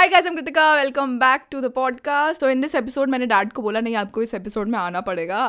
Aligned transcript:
Hi 0.00 0.08
guys 0.08 0.26
I 0.26 0.30
am 0.30 0.36
Kritika 0.36 0.62
welcome 0.74 1.18
back 1.18 1.42
to 1.50 1.60
the 1.60 1.70
podcast 1.72 2.40
तो 2.40 2.50
in 2.50 2.60
this 2.60 2.74
episode 2.74 3.08
मैंने 3.10 3.26
dad 3.26 3.52
को 3.52 3.62
बोला, 3.62 3.80
नहीं, 3.80 3.94
आपको 3.96 4.22
इस 4.22 4.32
एपिसोड 4.34 4.68
में 4.68 4.78
आना 4.78 5.00
पड़ेगा. 5.00 5.40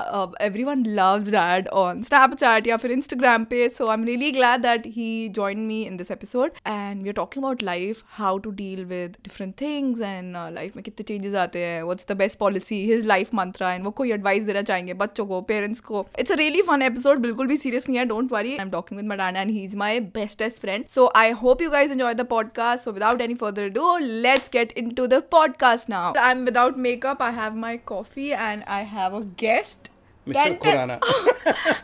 Everyone 0.41 0.83
loves 0.87 1.29
dad 1.31 1.67
on 1.81 2.01
Snapchat 2.03 2.67
या 2.67 2.77
फिर 2.77 2.91
इंस्टाग्राम 2.91 3.43
पे. 3.43 3.67
So 3.69 3.87
I 3.87 3.93
am 3.93 4.03
really 4.05 4.31
glad 4.31 4.61
that 4.61 4.87
he 4.95 5.29
join 5.35 5.59
me 5.67 5.81
in 5.83 5.97
this 5.97 6.11
episode 6.11 6.51
and 6.67 7.03
we 7.03 7.09
are 7.09 7.13
talking 7.13 7.43
about 7.43 7.63
life 7.63 8.01
how 8.17 8.37
to 8.37 8.51
deal 8.57 8.83
with 8.85 9.15
different 9.23 9.53
things 9.61 10.01
and 10.01 10.35
life 10.55 10.75
में 10.75 10.83
कितने 10.83 11.03
changes 11.03 11.35
आते 11.35 11.59
हैं. 11.59 11.81
What's 11.83 12.07
the 12.09 12.17
best 12.17 12.39
policy 12.39 12.83
his 12.91 13.05
life 13.05 13.33
mantra 13.35 13.71
and 13.73 13.85
वो 13.85 13.91
कोई 14.01 14.11
advice 14.11 14.43
देना 14.45 14.61
चाहेंगे 14.71 14.93
बच्चों 15.05 15.25
को 15.27 15.41
पेरेंट्स 15.53 15.79
को. 15.79 16.05
It's 16.19 16.31
a 16.31 16.35
really 16.35 16.61
fun 16.71 16.81
episode 16.81 17.19
बिल्कुल 17.19 17.47
भी 17.47 17.57
सीरियस 17.57 17.89
नहीं 17.89 17.99
है. 17.99 18.05
Don't 18.05 18.31
worry 18.33 18.51
I 18.51 18.63
am 18.65 18.71
talking 18.71 18.99
with 18.99 19.09
my 19.09 19.17
dad 19.17 19.37
and 19.37 19.51
he 19.51 19.63
is 19.63 19.77
my 19.77 19.99
bestest 20.19 20.61
friend 20.61 20.85
so 20.87 21.11
I 21.15 21.31
hope 21.45 21.61
you 21.61 21.69
guys 21.69 21.91
enjoy 21.91 22.13
the 22.13 22.27
podcast 22.35 22.85
so 22.85 22.91
without 22.91 23.21
any 23.21 23.35
further 23.45 23.69
do 23.79 23.97
let's 23.97 24.39
let's 24.41 24.49
get 24.49 24.71
into 24.71 25.07
the 25.07 25.21
podcast 25.21 25.87
now. 25.87 26.13
I'm 26.17 26.45
without 26.45 26.75
makeup, 26.75 27.21
I 27.21 27.29
have 27.29 27.55
my 27.55 27.77
coffee, 27.77 28.33
and 28.33 28.63
I 28.65 28.81
have 28.81 29.13
a 29.13 29.23
guest. 29.23 29.90
Mister 30.27 30.53
Khurana. 30.53 30.99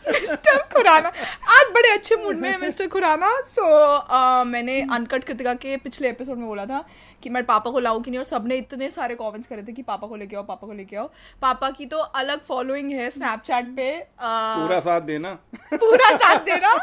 Mister 0.08 0.58
Khurana. 0.58 1.08
आज 1.48 1.70
बड़े 1.74 1.88
अच्छे 1.88 2.16
mood 2.16 2.36
में 2.36 2.50
है 2.50 2.60
mister 2.60 2.86
Khurana. 2.86 3.30
So 3.40 3.62
so, 3.62 4.10
uh, 4.10 4.46
मैंने 4.46 4.80
uncut 4.80 5.24
Kritika 5.24 5.54
के 5.54 5.76
पिछले 5.76 6.08
episode 6.08 6.38
में 6.38 6.46
बोला 6.46 6.66
था 6.66 6.84
कि 7.22 7.30
मैं 7.30 7.44
पापा 7.46 7.70
को 7.70 7.80
लाऊं 7.80 8.00
कि 8.00 8.10
नहीं 8.10 8.18
और 8.18 8.24
सबने 8.24 8.56
इतने 8.56 8.90
सारे 8.90 9.14
कमेंट्स 9.14 9.48
करे 9.48 9.62
थे 9.62 9.72
कि 9.72 9.82
पापा 9.82 10.06
को 10.06 10.16
लेके 10.16 10.36
आओ 10.36 10.42
पापा 10.42 10.66
को 10.66 10.72
लेके 10.72 10.96
आओ। 10.96 11.10
पापा 11.42 11.70
की 11.70 11.86
तो 11.86 11.98
अलग 11.98 12.40
फॉलोइंग 12.40 12.92
है 12.92 13.10
स्नैपचैट 13.10 13.64
पे 13.76 14.00
uh, 14.00 14.06
पूरा 14.22 14.80
साथ 14.80 15.00
देना। 15.00 15.32
पूरा 15.74 16.16
साथ 16.16 16.38
देना। 16.50 16.76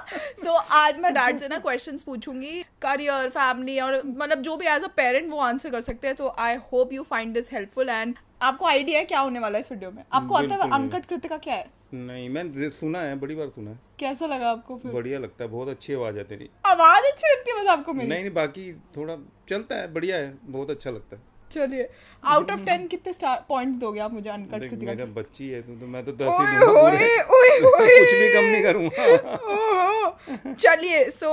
सो 0.44 0.58
so, 0.58 0.66
आज 0.72 1.00
मैं 1.00 1.14
डैड 1.14 1.40
से 1.40 1.48
ना 1.48 1.58
क्वेश्चंस 1.58 2.04
पूछूँगी 2.04 2.64
करियर 2.82 3.30
फैमिली 3.30 3.80
और 3.80 4.02
मतलब 4.06 4.42
जो 4.42 4.58
भी 4.58 4.66
एज 4.66 4.84
अ 4.84 4.88
पेरेंट 4.88 5.32
वो 5.32 5.40
आंसर 5.40 5.70
कर 5.70 5.82
सकते 5.82 6.08
हैं। 6.08 6.16
तो 6.16 6.36
I 6.40 6.56
hope 6.74 6.94
you 6.94 7.04
find 7.04 7.34
this 7.34 7.54
helpful 7.54 7.90
and 7.90 8.16
आपको 8.46 8.66
आइडिया 8.66 9.00
है 9.00 9.06
क्या 9.06 9.20
होने 9.20 9.40
वाला 9.40 9.58
है 9.58 9.62
इस 9.62 9.72
वीडियो 9.72 9.92
में? 9.92 10.04
आपको 10.14 10.36
आता 10.36 10.56
है 10.56 10.70
अनकट 10.72 11.06
कृतिका 11.06 11.38
क्या 11.38 11.56
है? 11.56 11.70
नहीं 11.94 12.30
मैं 12.30 12.70
सुना 12.72 13.00
है 13.00 13.16
बड़ी 13.16 13.36
बार 13.36 13.48
सुना 13.48 13.72
है। 13.72 13.80
कैसा 14.00 14.26
लगा 14.26 14.50
आपको 14.52 14.78
फिर? 14.78 14.92
बढ़िया 14.92 15.20
लगता 15.20 15.44
है 15.44 15.50
बहुत 15.50 15.68
अच्छी 15.68 15.94
आवाज़ 15.94 16.18
है 16.18 16.24
तेरी। 16.24 16.50
आवाज़ 16.66 17.12
अच्छी 17.12 17.28
लगती 17.28 17.52
है 17.52 17.62
बस 17.62 17.70
आपको 17.70 17.94
मेरी। 17.94 18.10
नहीं 18.10 18.22
नहीं 18.22 18.34
बाकी 18.34 18.72
थोड़ा 18.98 19.18
चलता 19.50 19.76
है 19.76 19.94
बढ़िया 19.94 20.18
है 20.18 20.34
बहुत 20.44 20.70
अच्छा 20.70 20.92
लगता 20.92 21.16
है। 21.16 21.22
चलिए 21.52 21.90
आउट 22.24 22.52
ऑफ़ 22.52 22.64
टेन 22.66 22.88
कितने 22.88 23.14
पॉइंट्स 23.50 23.78
दोगे 23.80 24.00
आप 24.00 24.14
मुझे 24.14 24.30
अनकट 24.30 24.70
कृतिका 24.70 24.92
मेरा 24.92 25.06
बच्ची 25.16 25.50
है 25.50 25.62
तो, 25.62 25.74
तो 25.76 25.88
मैं 25.88 26.04
तो 26.06 26.12
दस 26.12 26.28
ही 26.40 26.60
दूँगा 26.60 26.90
कुछ 27.56 28.14
भी 28.14 28.34
कम 28.34 28.44
नहीं 28.44 28.64
करूँगा। 28.64 30.54
चलिए 30.54 31.04
सो 31.10 31.30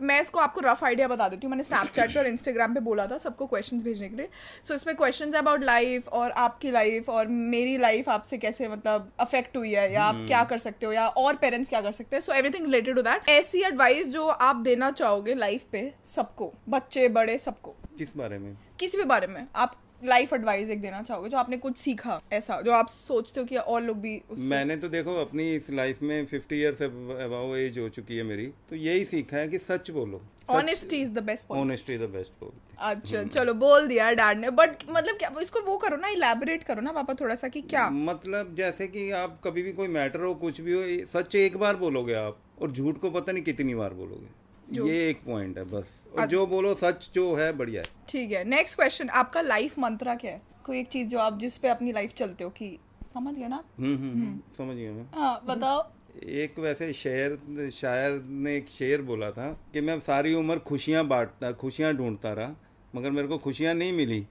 मैं 0.00 0.20
इसको 0.20 0.38
आपको 0.38 0.60
रफ 0.64 0.84
आइडिया 0.84 1.08
बता 1.08 1.28
देती 1.28 1.46
हूँ। 1.46 1.50
मैंने 1.50 1.62
स्नैपचैट 1.64 2.12
पे 2.14 2.18
और 2.20 2.26
इंस्टाग्राम 2.26 2.74
पे 2.74 2.80
बोला 2.80 3.06
था 3.06 3.18
सबको 3.18 3.46
क्वेश्चंस 3.46 3.82
भेजने 3.82 4.08
के 4.08 4.16
लिए। 4.16 4.28
सो 4.64 4.74
so, 4.74 4.80
इसमें 4.80 4.96
क्वेश्चंस 4.96 5.34
अबाउट 5.34 5.64
लाइफ 5.64 6.08
और 6.08 6.30
आपकी 6.30 6.70
लाइफ 6.70 7.08
और 7.08 7.26
मेरी 7.26 7.76
लाइफ 7.78 8.08
आपसे 8.08 8.38
कैसे 8.38 8.68
मतलब 8.68 9.10
अफेक्ट 9.20 9.56
हुई 9.56 9.72
है 9.72 9.92
या 9.92 10.04
आप 10.04 10.24
क्या 10.26 10.38
हम्म। 10.38 10.48
कर 10.48 10.58
सकते 10.58 10.86
हो 10.86 10.92
या 10.92 11.06
और 11.06 11.36
पेरेंट्स 11.36 11.68
क्या 11.68 11.80
कर 11.80 11.92
सकते 11.92 12.16
हैं। 12.16 12.22
So 12.22 12.32
everything 12.32 12.64
related 12.64 12.94
to 12.96 13.02
that 13.02 13.28
ऐसी 13.28 13.62
एडवाइस 13.62 14.08
जो 14.08 14.26
आप 14.26 14.56
देना 14.56 14.90
चाहोगे 14.90 15.34
लाइफ 15.34 15.64
पे 15.72 15.92
सबको 16.14 16.52
बच्चे 16.68 17.08
बड़े 17.08 17.38
सबको 17.38 17.74
किस 17.98 18.16
बारे 18.16 18.38
में? 18.38 18.56
किसी 18.80 18.98
भी 18.98 19.04
बारे 19.04 19.26
में। 19.26 19.46
आप 19.56 19.80
लाइफ 20.04 20.32
एडवाइस 20.32 20.68
एक 20.70 20.80
देना 20.80 21.00
चाहोगे 21.02 21.28
जो 21.30 21.36
आपने 21.38 21.56
कुछ 21.56 21.76
सीखा 21.76 22.20
ऐसा 22.32 22.60
जो 22.60 22.72
आप 22.72 22.88
सोचते 22.88 23.40
हो 23.40 23.46
कि 23.46 23.56
और 23.56 23.82
लोग 23.82 23.98
भी 24.00 24.10
मैंने 24.50 24.76
तो 24.76 24.88
देखो 24.88 25.14
अपनी 25.20 25.44
इस 25.54 25.70
लाइफ 25.70 26.02
में 26.02 26.26
फिफ्टी 26.26 26.56
ईयर्स 26.60 26.82
अबाउ 26.82 27.54
एज 27.56 27.78
हो 27.78 27.88
चुकी 27.88 28.16
है 28.16 28.22
मेरी 28.22 28.46
तो 28.70 28.76
यही 28.76 29.04
सीखा 29.04 29.36
है 29.36 29.48
कि 29.48 29.58
सच 29.60 29.90
बोलो। 29.90 30.20
Honesty 30.50 31.00
is 31.02 31.10
the 31.10 31.22
best 31.24 31.50
honesty 31.52 31.96
the 31.98 32.08
best 32.10 32.44
अच्छा 32.44 33.18
हम्म। 33.18 33.28
चलो 33.28 33.54
बोल 33.54 33.86
दिया 33.88 34.10
डैड 34.12 34.38
ने 34.38 34.50
बट 34.60 34.84
मतलब 34.90 35.16
क्या 35.18 35.32
इसको 35.42 35.60
वो 35.66 35.76
करो 35.78 35.96
ना 35.96 36.08
इलेबोरेट 36.08 36.64
करो 36.64 36.80
ना 36.80 36.92
पापा 36.92 37.14
थोड़ा 37.20 37.34
सा 37.34 37.48
कि 37.48 37.60
क्या? 37.62 37.88
मतलब 37.90 38.54
जैसे 38.56 38.86
कि 38.88 39.10
आप 39.22 39.40
कभी 39.44 39.62
भी 39.62 39.72
कोई 39.72 39.88
मैटर 39.98 40.24
हो 40.24 40.34
कुछ 40.44 40.60
भी 40.60 40.72
हो 40.72 40.82
सच 41.12 41.34
एक 41.36 41.56
बार 41.56 41.76
बोलोगे 41.76 42.14
आप 42.14 42.38
और 42.62 42.72
झूठ 42.72 42.98
को 42.98 43.10
पता 43.10 43.32
नहीं 43.32 43.44
कितनी 43.44 43.74
बार 43.74 43.94
बोलोगे। 43.94 44.42
ये 44.76 45.08
एक 45.10 45.20
पॉइंट 45.26 45.58
है 45.58 45.64
बस। 45.64 45.92
और 46.18 46.26
जो 46.26 46.46
बोलो 46.46 46.74
सच 46.74 47.10
जो 47.14 47.34
है 47.34 47.52
बढ़िया 47.52 47.82
है। 47.82 48.06
ठीक 48.08 48.32
है 48.32 48.44
नेक्स्ट 48.44 48.76
क्वेश्चन 48.76 49.08
आपका 49.08 49.40
लाइफ 49.40 49.78
मंत्रा 49.78 50.14
क्या 50.14 50.32
है? 50.32 50.40
कोई 50.66 50.78
एक 50.80 50.88
चीज़ 50.88 51.08
जो 51.08 51.18
आप 51.18 51.38
जिस 51.38 51.58
पे 51.58 51.68
अपनी 51.68 51.92
लाइफ 51.92 52.12
चलते 52.12 52.44
हो 52.44 52.50
कि 52.50 52.78
समझ 53.14 53.34
गए 53.34 53.48
ना? 53.48 53.62
हम्म, 53.78 53.96
हम्म, 53.96 54.12
हम्म 54.12 54.40
समझ 54.58 54.76
गया 54.76 54.92
मैं। 54.92 55.06
हाँ 55.14 55.40
बताओ। 55.46 55.82
एक 56.14 56.58
वैसे 56.58 56.92
शेर 56.92 57.70
शायर 57.74 58.20
ने 58.26 58.56
एक 58.56 58.68
शेर 58.68 59.02
बोला 59.02 59.30
था 59.30 59.48
कि 59.72 59.80
मैं 59.80 59.98
सारी 60.00 60.34
उम्र 60.34 60.58
खुशियाँ 60.58 61.06
बांटता 61.06 61.50
खुशियाँ 61.52 61.92
ढूंढता 61.94 62.32
रहा 62.32 62.54
मगर 62.94 63.10
मेरे 63.10 63.28
को 63.28 63.38
खुशियाँ 63.38 63.74
नहीं 63.74 63.92
मिली। 63.92 64.24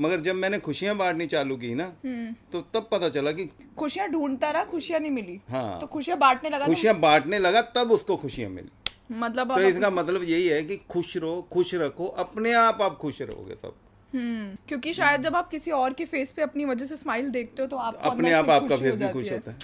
मगर 0.00 0.20
जब 0.20 0.34
मैंने 0.34 0.58
खुशियाँ 0.58 0.96
बांटनी 0.96 1.26
चालू 1.26 1.56
की 1.56 1.74
ना 1.74 1.86
तो 2.52 2.60
तब 2.74 2.88
पता 2.92 3.08
चला 3.08 3.32
कि 3.32 3.48
खुशियाँ 3.78 4.08
ढूंढता 4.08 4.50
रहा 4.50 4.64
खुशियाँ 4.64 5.00
नहीं 5.00 5.10
मिली। 5.10 5.40
हाँ। 5.48 5.78
तो 5.80 5.86
खुशियाँ 5.86 6.18
बांटने 6.18 6.50
लगा 6.50 6.66
खुशियाँ 6.66 6.98
बांटने 7.00 7.38
लगा 7.38 7.62
तब 7.76 7.92
उसको 7.92 8.16
खुशियाँ 8.16 8.50
मिली। 8.50 8.70
मतलब 9.10 9.54
तो 9.54 9.60
इसका 9.60 9.90
मतलब 9.90 10.22
यही 10.22 10.46
है 10.46 10.62
कि 10.64 10.76
खुश 10.90 11.16
रहो 11.16 11.40
खुश 11.52 11.74
रखो 11.74 12.06
अपने 12.06 12.52
आप 12.52 12.82
आप 12.82 12.96
खुश 12.98 13.20
रहोगे 13.22 13.54
सब। 13.54 13.74
हम्म 14.12 14.56
क्योंकि 14.68 14.92
शायद 14.92 15.22
जब 15.22 15.36
आप 15.36 15.48
किसी 15.50 15.70
और 15.70 15.92
के 15.92 16.04
फेस 16.04 16.32
पे 16.32 16.42
अपनी 16.42 16.64
वजह 16.64 16.86
से 16.86 16.96
स्माइल 16.96 17.30
देखते 17.30 17.62
हो 17.62 17.68
तो 17.68 17.76
आप 17.76 17.94
अपने 18.02 18.32
आप 18.32 18.50
आपका 18.50 18.76
फेस 18.76 18.94
भी 18.94 19.08
खुश 19.08 19.30
होता 19.32 19.50
है। 19.50 19.56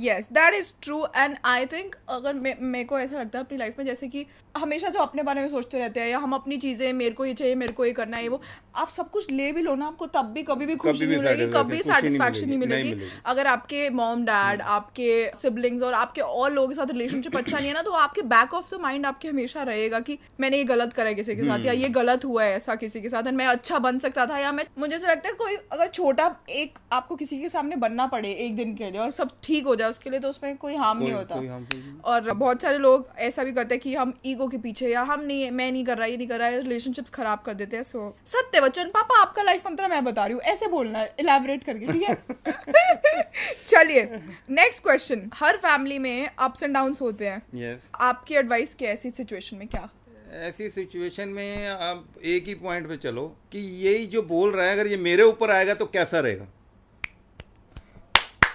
Yes 0.00 0.28
that 0.32 0.54
is 0.54 0.72
true 0.82 1.04
and 1.16 1.36
I 1.46 1.66
think 1.66 1.94
अगर 2.10 2.34
मेरे 2.34 2.84
को 2.84 2.98
ऐसा 2.98 3.18
लगता 3.18 3.38
है 3.38 3.44
अपनी 3.44 3.58
लाइफ 3.58 3.78
में 3.78 3.84
जैसे 3.86 4.08
कि 4.08 4.26
हमेशा 4.54 4.88
जो 4.88 4.98
अपने 5.00 5.22
बारे 5.22 5.40
में 5.40 5.48
सोचते 5.48 5.78
रहते 5.78 6.00
हैं 6.00 6.08
या 6.08 6.18
हम 6.18 6.32
अपनी 6.32 6.56
चीज़ें 6.58 6.92
मेरे 6.92 7.10
को 7.10 7.24
ये 7.24 7.34
चाहिए 7.34 7.54
मेरे 7.54 7.72
को 7.72 7.84
ये 7.84 7.92
करना 7.92 8.16
है 8.16 8.28
वो 8.28 8.40
आप 8.76 8.88
सब 8.88 9.10
कुछ 9.10 9.30
ले 9.30 9.50
भी 9.52 9.62
लो 9.62 9.74
ना 9.74 9.86
आपको 9.86 10.06
तब 10.08 10.32
भी 10.32 10.42
कभी 10.42 10.66
भी 10.66 10.76
खुशी 10.76 11.06
नहीं 11.06 11.16
मिलेगी 11.16 11.46
कभी 11.52 11.82
सेटिस्फैक्शन 11.82 12.48
नहीं 12.48 12.58
मिलेगी 12.58 12.94
अगर 13.26 13.46
आपके 13.46 13.88
मॉम 13.92 14.24
डैड 14.24 14.60
हम्म। 14.60 14.72
आपके 14.72 15.10
सिबलिंग्स 15.34 15.82
और 15.82 15.94
आपके 15.94 16.20
और 16.20 16.52
लोगों 16.52 16.68
के 16.68 16.74
साथ 16.74 16.90
रिलेशनशिप 16.90 17.36
अच्छा 17.36 17.58
नहीं 17.58 17.68
है 17.68 17.74
ना 17.74 17.82
तो 17.82 17.92
आपके 17.98 18.22
बैक 18.28 18.54
ऑफ़ 18.54 18.74
द 18.74 18.80
माइंड 18.80 19.06
आपके 19.06 19.28
हमेशा 19.28 19.62
रहेगा 19.62 20.00
कि 20.00 20.18
मैंने 20.40 20.58
ये 20.58 20.64
गलत 20.64 20.92
करा 20.92 21.08
है 21.08 21.14
किसी 21.14 21.36
के 21.36 21.42
साथ 21.42 21.64
या 21.64 21.72
हम्म। 21.72 21.82
ये 21.82 21.88
गलत 21.90 22.24
हुआ 22.24 22.44
है 22.44 22.56
ऐसा 22.56 22.74
किसी 22.76 23.00
के 23.00 23.08
साथ 23.08 23.26
एंड 23.26 23.36
मैं 23.36 23.46
अच्छा 23.48 23.78
बन 23.80 23.98
सकता 23.98 24.26
था 24.26 24.38
या 24.38 24.52
मैं 24.52 24.66
मुझे 24.78 24.94
ऐसा 24.96 25.10
लगता 25.10 25.28
है 25.28 25.34
कोई 25.36 25.56
अगर 25.72 25.88
छोटा 25.90 26.30
एक 26.52 26.78
आपको 26.92 27.16
किसी 27.16 27.40
के 27.40 27.48
सामने 27.48 27.76
बनना 27.78 28.06
पड़े 28.08 28.32
एक 28.38 28.56
दिन 28.56 28.74
के 28.74 28.90
लिए 28.90 29.00
और 29.00 29.10
सब 29.12 29.30
ठीक 29.42 29.51
हो 29.60 29.74
जाए 29.76 29.90
उसके 29.90 30.10
लिए 30.10 30.20
तो 30.20 30.28
उसमें 30.28 30.56
कोई 30.56 30.76
हार्म 30.76 30.98
नहीं 30.98 31.12
होता। 31.12 31.34
और 32.04 32.32
बहुत 32.32 32.62
सारे 32.62 32.78
लोग 32.78 33.08
ऐसा 33.18 33.44
भी 33.44 33.52
करते 33.52 33.74
हैं 33.74 33.80
कि 33.80 33.94
हम 33.94 34.12
ईगो 34.26 34.48
के 34.48 34.58
पीछे 34.58 34.88
या 34.88 35.02
हम 35.02 35.20
नहीं 35.20 35.50
मैं 35.50 35.72
नहीं 35.72 35.84
कर 35.84 35.98
रहा 35.98 36.06
ये 36.06 36.16
नहीं 36.16 36.28
कर 36.28 36.38
रहा 36.38 36.48
है 36.48 36.62
रिलेशनशिप्स 36.62 37.10
खराब 37.10 37.42
कर 37.46 37.54
देते 37.54 37.76
हैं 37.76 37.82
सो 37.82 38.16
सत्य 38.26 38.60
वचन 38.60 38.88
पापा 38.88 39.20
आपका 39.20 39.42
लाइफ 39.42 39.66
मंत्र 39.66 39.88
मैं 39.88 40.04
बता 40.04 40.24
रही 40.24 40.34
हूँ 40.34 40.42
ऐसे 40.42 40.66
बोलना 40.66 40.98
है 40.98 41.14
इलेबोरेट 41.20 41.64
करके 41.64 41.92
ठीक 41.92 42.02
है? 42.02 42.14
चलिए 43.68 44.02
नेक्स्ट 44.50 44.82
क्वेश्चन 44.82 45.30
हर 45.34 45.56
फैमिली 45.56 45.98
में 45.98 46.30
अप्स 46.38 46.62
एंड 46.62 46.74
डाउन 46.74 46.94
होते 47.00 47.26
हैं। 47.26 47.42
Yes. 47.54 47.82
आपकी 48.00 48.34
एडवाइस 48.34 48.74
क्या 48.74 48.90
ऐसी 48.90 49.10
सिचुएशन 49.10 49.56
में 49.56 49.68
क्या? 49.68 49.88
ऐसी 50.32 50.70
सिचुएशन 50.70 51.28
में 51.28 51.68
आप 51.68 52.04
एक 52.24 52.46
ही 52.46 52.54
पॉइंट 52.54 52.88
पे 52.88 52.96
चलो 52.96 53.26
कि 53.52 53.58
यही 53.86 54.06
जो 54.06 54.22
बोल 54.22 54.52
रहा 54.52 54.66
है 54.66 54.72
अगर 54.72 54.86
ये 54.86 54.96
मेरे 54.96 55.22
ऊपर 55.22 55.50
आएगा 55.50 55.74
तो 55.74 55.86
कैसा 55.86 56.20
रहेगा? 56.20 56.46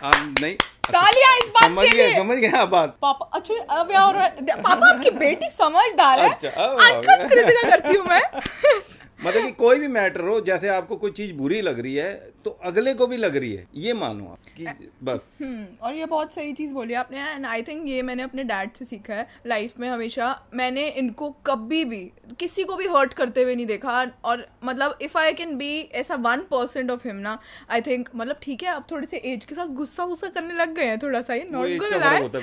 आप 0.03 0.35
नहीं 0.41 0.56
तालियाँ 0.91 1.35
इस 1.37 1.49
बात 1.49 1.63
समझ 1.63 1.87
लिए। 1.87 2.15
समझ 2.17 2.37
गए 2.37 2.65
बात। 2.65 2.97
पापा 3.01 3.29
अच्छा 3.33 3.79
अब 3.79 3.91
यार 3.91 4.13
पापा 4.51 4.89
आपकी 4.89 5.09
बेटी 5.17 5.49
समझदार 5.49 6.19
है। 6.19 6.29
अच्छा, 6.29 6.49
अंकल 6.49 7.27
कृतिका 7.29 7.69
करती 7.69 7.97
हूँ 7.97 8.05
मैं। 8.05 8.21
मतलब 9.19 9.45
कि 9.45 9.51
कोई 9.51 9.79
भी 9.79 9.88
मैटर 9.88 10.22
हो 10.22 10.39
जैसे 10.41 10.67
आपको 10.69 10.95
कोई 10.95 11.11
चीज़ 11.11 11.33
बुरी 11.33 11.61
लग 11.61 11.79
रही 11.79 11.95
है 11.95 12.13
तो 12.45 12.51
अगले 12.63 12.94
को 12.94 13.07
भी 13.07 13.17
लग 13.17 13.35
रही 13.35 13.53
है। 13.53 13.66
ये 13.75 13.94
मानो 13.94 14.25
आप 14.25 14.39
कि 14.57 14.89
बस। 15.03 15.28
हम्म 15.41 15.66
और 15.81 15.94
ये 15.94 16.05
बहुत 16.05 16.33
सही 16.33 16.53
चीज़ 16.53 16.73
बोली 16.73 16.94
आपने 16.94 17.23
एंड 17.31 17.45
आई 17.45 17.61
थिंक 17.61 17.88
ये 17.88 18.01
मैंने 18.01 18.23
अपने 18.23 18.44
डैड 18.44 18.72
से 18.73 18.85
सीखा 18.85 19.13
है 19.13 19.28
लाइफ 19.47 19.79
में 19.79 19.88
हमेशा। 19.89 20.28
मैंने 20.53 20.88
इनको 20.89 21.29
कभी 21.45 21.83
भी 21.85 22.00
किसी 22.39 22.63
को 22.63 22.75
भी 22.75 22.88
हर्ट 22.88 23.13
करते 23.13 23.44
हुए 23.44 23.55
नहीं 23.55 23.66
देखा 23.66 24.01
और 24.25 24.47
मतलब 24.63 24.97
इफ़ 25.01 25.17
आई 25.17 25.34
कैन 25.34 25.55
बी 25.57 25.69
ऐसा 25.94 26.16
वन 26.22 26.41
परसेंट 26.52 26.91
ऑफ़ 26.91 27.08
हिम 27.08 27.16
ना 27.16 27.37
आई 27.72 27.81
थिंक 27.81 28.09
मतलब 28.16 28.40
ठीक 28.41 28.64
है 28.64 28.69
अब 28.69 28.85
थोड़े 28.91 29.08
से 29.11 29.17
एज 29.25 29.46
के 29.46 29.55
साथ 29.55 29.73
गुस्सा 29.75 30.03
वुस्सा 30.03 30.28
करने 30.28 30.53
लग 30.53 30.73
गए 30.75 30.85
हैं 30.85 30.99
थोड़ा 30.99 31.22
सा 31.22 31.34
ही 31.34 31.43
नॉट 31.52 32.35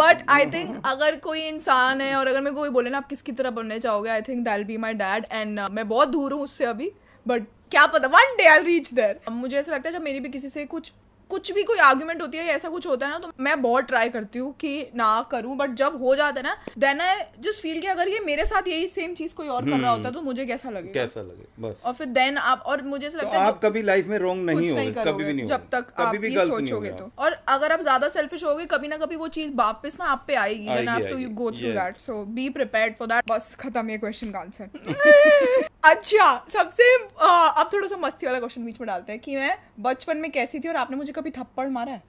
बट 0.00 0.24
आई 0.28 0.46
थिंक 0.46 0.82
अगर 0.86 1.16
कोई 1.16 1.40
इंसान 1.40 2.00
है 2.00 2.14
और 2.16 2.26
अगर 2.26 2.40
मैं 2.40 2.54
कोई 2.54 2.70
बोले 2.70 2.90
ना 2.90 2.98
आप 2.98 3.08
किसकी 3.08 3.32
तरह 3.32 3.50
बनने 3.50 3.78
चाहोगे 3.78 4.10
I 4.10 4.22
think 4.22 4.44
that'll 4.44 4.64
be 4.64 4.76
my 4.76 4.94
dad 4.94 5.26
and 5.32 5.60
मैं 5.60 5.88
बहुत 5.88 6.08
दूर 6.12 6.32
हूँ 6.32 6.42
उससे 6.42 6.64
अभी 6.64 6.90
बट 7.26 7.46
क्या 7.70 7.86
पता 7.88 8.08
one 8.08 8.36
day 8.38 8.46
I 8.46 8.62
reach 8.62 8.92
there 8.94 9.20
मुझे 9.32 9.56
ऐसा 9.58 9.72
लगता 9.72 9.88
है 9.88 9.94
जब 9.94 10.02
मेरी 10.02 10.20
भी 10.20 10.28
किसी 10.28 10.48
से 10.48 10.64
कुछ 10.66 10.92
कुछ 11.30 11.50
भी 11.52 11.62
कोई 11.62 11.78
आर्ग्यूमेंट 11.80 12.20
होती 12.22 12.38
है 12.38 12.54
ऐसा 12.54 12.68
कुछ 12.68 12.86
होता 12.86 13.06
है 13.06 13.12
ना 13.12 13.18
तो 13.18 13.30
मैं 13.40 13.60
बहुत 13.62 13.84
ट्राई 13.84 14.08
करती 14.08 14.38
हूँ 14.38 14.52
कि 14.60 14.72
ना 14.94 15.06
करूँ 15.30 15.56
बट 15.56 15.74
जब 15.74 15.96
हो 16.02 16.14
जाता 16.16 16.40
है 16.40 16.42
ना 16.42 16.56
देन 16.78 17.00
आई 17.00 17.22
जस्ट 17.40 17.62
फील 17.62 17.80
कि 17.80 17.86
अगर 17.86 18.08
ये 18.08 18.20
मेरे 18.20 18.44
साथ 18.44 18.68
यही 18.68 18.88
सेम 18.88 19.14
चीज़ 19.14 19.34
कोई 19.34 19.48
और 19.48 19.70
कर 19.70 19.78
रहा 19.78 19.90
होता 19.90 20.08
है 20.08 20.14
तो 20.14 20.22
मुझे 20.22 20.46
कैसा 20.46 20.70
लगे 20.70 20.92
कैसा 20.92 21.22
लगे 21.22 21.46
बस। 21.60 21.82
और 21.84 21.92
फिर 21.92 22.06
देन 22.18 22.36
आप 22.44 22.62
और 22.66 22.82
मुझे 22.84 23.06
ऐसा 23.06 23.18
लगता 23.18 23.38
है 23.38 23.46
आप 23.46 23.60
कभी 23.64 23.82
लाइफ 23.82 24.06
में 24.06 24.18
रॉन्ग 24.18 24.50
नहीं 24.50 24.70
हो 24.70 25.02
कभी 25.02 25.24
भी 25.24 25.32
नहीं 25.32 25.46
जब 25.46 25.66
तक 25.72 25.92
आप 25.98 26.14
ये 26.24 26.46
सोचोगे 26.46 26.92
तो। 26.92 27.10
और 27.18 27.42
अगर 27.48 27.72
आप 27.72 27.80
ज़्यादा 27.82 28.08
सेल्फिश 28.10 28.44
होगे 28.44 28.66
कभी 28.68 28.88
ना 28.88 28.96
कभी 28.98 29.16
वो 29.16 29.28
चीज़ 29.30 29.52
वापस 29.56 29.98
ना 30.00 30.06
आप 30.10 30.24
पे 30.28 30.34
आएगी 30.36 30.68
then 30.68 30.88
have 30.88 31.10
to 31.10 31.18
you 31.18 31.28
go 31.42 31.50
through 31.52 31.72
that 31.72 32.00
so 32.00 32.24
be 32.34 32.48
prepared 32.52 32.96
for 32.96 33.08
that 33.08 33.30
बस 33.30 33.54
खत्म 33.60 33.90
ये 33.90 33.98
क्वेश्चन 33.98 34.30
का 34.30 34.38
आंसर 34.40 35.68
अच्छा 35.84 36.46
सबसे 36.48 36.82
अब 36.94 37.70
थोड़ा 37.72 37.88
सा 37.88 37.96
मस्ती 37.96 38.26
वाला 38.26 38.38
क्वेश्चन 38.38 38.64
बीच 38.64 38.80
में 38.80 38.86
डालते 38.86 39.12
हैं 39.12 39.20
कि 39.20 39.36
मैं 39.36 39.56
बचपन 39.80 40.16
में 40.16 40.30
कैसी 40.30 40.58
थी 40.60 40.68
और 40.68 40.76
आपने 40.76 40.96
मुझे 40.96 41.12
कभी 41.12 41.30
थप्पड़ 41.30 41.68
मारा 41.68 41.92
है? 41.92 42.02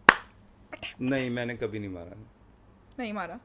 नहीं 1.02 1.30
मैंने 1.30 1.56
कभी 1.56 1.80
नहीं 1.80 1.90
मारा। 1.90 2.18
नहीं 3.00 3.14
मारा 3.14 3.40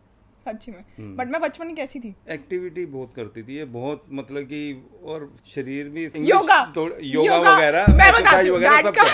सच्ची 0.48 0.72
में। 0.72 0.80
हम्म। 0.98 1.16
बट 1.16 1.28
मैं 1.28 1.40
बचपन 1.40 1.66
में 1.66 1.74
कैसी 1.76 2.00
थी? 2.00 2.14
एक्टिविटी 2.28 2.84
बहुत 2.86 3.12
करती 3.16 3.42
थी 3.42 3.56
ये 3.56 3.64
बहुत 3.64 4.04
मतलब 4.12 4.42
कि 4.42 4.60
और 5.04 5.36
शरीर 5.54 5.88
भी 5.88 6.04
योगा। 6.16 6.60
योगा 7.00 7.40
वगैरह 7.40 7.86
मैं 7.88 8.12
डैड 8.12 8.94
का 8.94 9.04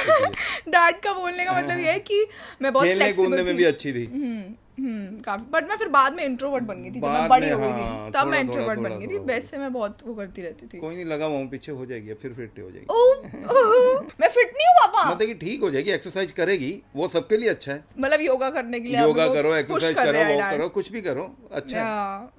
डैड 0.69 1.01
का 1.05 1.13
बोलने 1.13 1.45
का 1.45 1.53
मतलब 1.53 1.79
ये 1.79 1.91
है 1.91 1.99
कि 2.01 2.27
मैं 2.63 2.73
बहुत 2.73 2.87
खेलने 2.87 3.13
कूदने 3.13 3.43
में 3.43 3.55
भी 3.57 3.65
अच्छी 3.65 3.93
थी। 3.93 4.05
हम्म 4.05 4.25
हम्म। 4.25 4.55
काफ़ी। 4.79 5.45
बट 5.51 5.69
मैं 5.69 5.77
फिर 5.77 5.89
बाद 5.89 6.15
में 6.15 6.25
इंट्रोवर्ट 6.25 6.65
बन 6.65 6.83
गई 6.83 6.91
थी 6.91 7.01
जब 7.01 7.09
मैं 7.09 7.29
बड़ी 7.29 7.51
हो 7.51 7.59
गई 7.59 7.71
हाँ, 7.71 8.07
थी 8.07 8.13
तब 8.13 8.27
मैं 8.27 8.41
इंट्रोवर्ट 8.41 8.81
बन 8.81 8.99
गई 8.99 9.07
थी। 9.07 9.59
मैं 9.59 9.73
बहुत 9.73 9.99
वो 10.07 10.15
करती 10.15 10.43
रहती 10.43 10.67
थी। 10.67 10.79
कोई 10.79 10.95
नहीं 10.95 11.05
लगा 11.05 11.27
वहाँ 11.27 11.47
पीछे 11.47 11.73
हो 11.73 11.87
जाएगी 11.87 12.15
फिर 12.15 12.33
फिट 12.35 12.59
हो 12.59 12.71
जाएगी। 12.71 12.87
ओ, 12.91 14.01
मैं 14.21 14.29
फिट 14.29 14.53
नहीं 14.55 14.67
हूँ 14.69 14.75
पापा। 14.79 15.05
मतलब 15.11 15.27
कि 15.27 15.35
ठीक 15.35 15.61
हो 15.63 15.71
जाएगी 15.71 15.91
एक्सरसाइज 15.91 16.33
करेगी 16.33 16.73
वो 16.97 17.09
सबके 17.09 17.37
लिए 17.37 17.49
अच्छा 17.49 17.73
है। 17.73 17.85
मतलब 18.01 18.21
योगा 18.21 18.51
करने 18.51 18.81
के 18.81 18.89
लिए 18.89 19.01
योगा 19.01 19.27
करो 19.35 19.55
एक्सरसाइज 19.55 19.97
करो 19.97 20.25
वॉक 20.25 20.51
करो 20.51 20.69
कुछ 20.69 20.91
भी 20.93 21.01
करो 21.01 21.31
अच्छा 21.53 21.87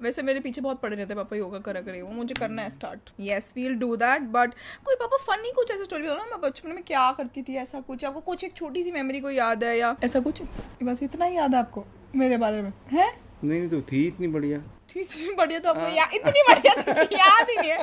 वैसे 0.02 0.22
मेरे 0.22 0.40
पीछे 0.40 0.60
बहुत 0.60 0.80
पड़े 0.80 0.96
रहते 0.96 1.14
पापा 1.14 1.36
योगा 1.36 1.58
करा 1.58 1.80
करे 1.80 2.02
वो 2.02 2.10
मुझे 2.12 2.34
करना 2.34 2.62
है 2.62 2.70
start 2.70 3.10
yes 3.20 3.52
we'll 3.56 3.74
do 3.74 3.94
that 3.96 4.22
but 4.32 4.54
कोई 4.84 4.94
पापा 4.94 5.16
फनी 5.22 5.52
कुछ 5.52 5.70
ऐसा 5.70 5.84
स्टोरी 5.84 6.06
ना 6.06 6.14
मैं 6.14 6.40
बचपन 6.40 6.70
में 6.70 6.82
क्या 6.84 7.10
करती 7.12 7.42
थी 7.42 7.56
ऐसा 7.56 7.80
कुछ? 7.80 8.04
आपको 8.04 8.20
कुछ 8.20 8.44
एक 8.44 8.52
छोटी 8.56 8.82
सी 8.82 8.90
मेमोरी 8.92 9.20
को 9.20 9.30
याद 9.30 9.64
है 9.64 9.76
या 9.78 9.96
ऐसा 10.04 10.20
कुछ? 10.20 10.42
बस 10.82 11.02
इतना 11.02 11.24
ही 11.24 11.36
याद 11.36 11.54
है 11.54 11.60
आपको। 11.60 11.84
मेरे 12.16 12.36
बारे 12.36 12.62
में? 12.62 12.72
है? 12.92 13.12
नहीं 13.44 13.58
नहीं 13.60 13.68
तो 13.70 13.80
थी 13.82 14.06
इतनी 14.06 14.28
बढ़िया। 14.28 14.58
ठीक 14.90 15.08
है, 15.10 15.34
बढ़िया 15.36 15.58
तो। 15.58 15.68
आपको 15.68 15.88
या, 15.96 16.04
इतनी 16.14 16.42
बढ़िया 16.48 16.74
तो 16.74 17.16
याद 17.16 17.46
ही 17.50 17.56
नहीं 17.56 17.70
है। 17.70 17.78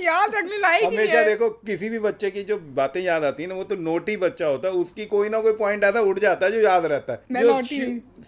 याद 0.00 0.34
रखने 0.34 0.58
लायक 0.58 0.84
हमेशा 0.84 1.22
देखो 1.22 1.48
किसी 1.66 1.88
भी 1.88 1.98
बच्चे 1.98 2.30
की 2.30 2.42
जो 2.42 2.56
बातें 2.76 3.00
याद 3.00 3.24
आती 3.24 3.42
है 3.42 3.48
ना 3.48 3.54
वो 3.54 3.64
तो 3.64 3.76
नोटी 3.78 4.16
बच्चा 4.16 4.46
होता 4.46 4.68
है 4.68 4.74
उसकी 4.74 5.06
कोई 5.06 5.28
ना 5.28 5.40
कोई 5.40 5.52
पॉइंट 5.52 5.84
ऐसा 5.84 6.00
उठ 6.00 6.18
जाता 6.18 6.46
है 6.46 6.52
जो 6.52 6.60
याद 6.60 6.86
रहता 6.86 7.12
है। 7.12 7.20
मैं 7.32 7.42
जो। 7.42 7.60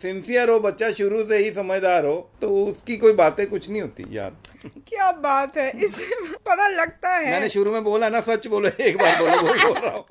सिंसियर 0.03 0.51
हो 0.51 0.59
बच्चा 0.61 0.91
शुरू 0.93 1.25
से 1.27 1.39
ही 1.39 1.51
समझदार 1.51 2.07
हो 2.07 2.17
तो 2.43 2.51
उसकी 2.65 2.97
कोई 2.97 3.13
बातें 3.15 3.47
कुछ 3.47 3.69
नहीं 3.71 3.83
होती 3.83 4.05
याद। 4.11 4.37
क्या 4.89 5.11
बात 5.23 5.57
है 5.57 5.71
इससे 5.79 6.15
पता 6.47 6.69
लगता 6.69 7.15
है। 7.17 7.31
मैंने 7.31 7.49
शुरू 7.49 7.73
में 7.73 7.83
बोला 7.85 8.09
ना 8.09 8.21
सच 8.23 8.47
बोलो 8.47 8.71
एक 8.81 8.97
बार 8.99 9.17
बोलो 9.21 9.41
बोल 9.43 9.79
रहा 9.79 9.95
हूँ। 9.97 10.05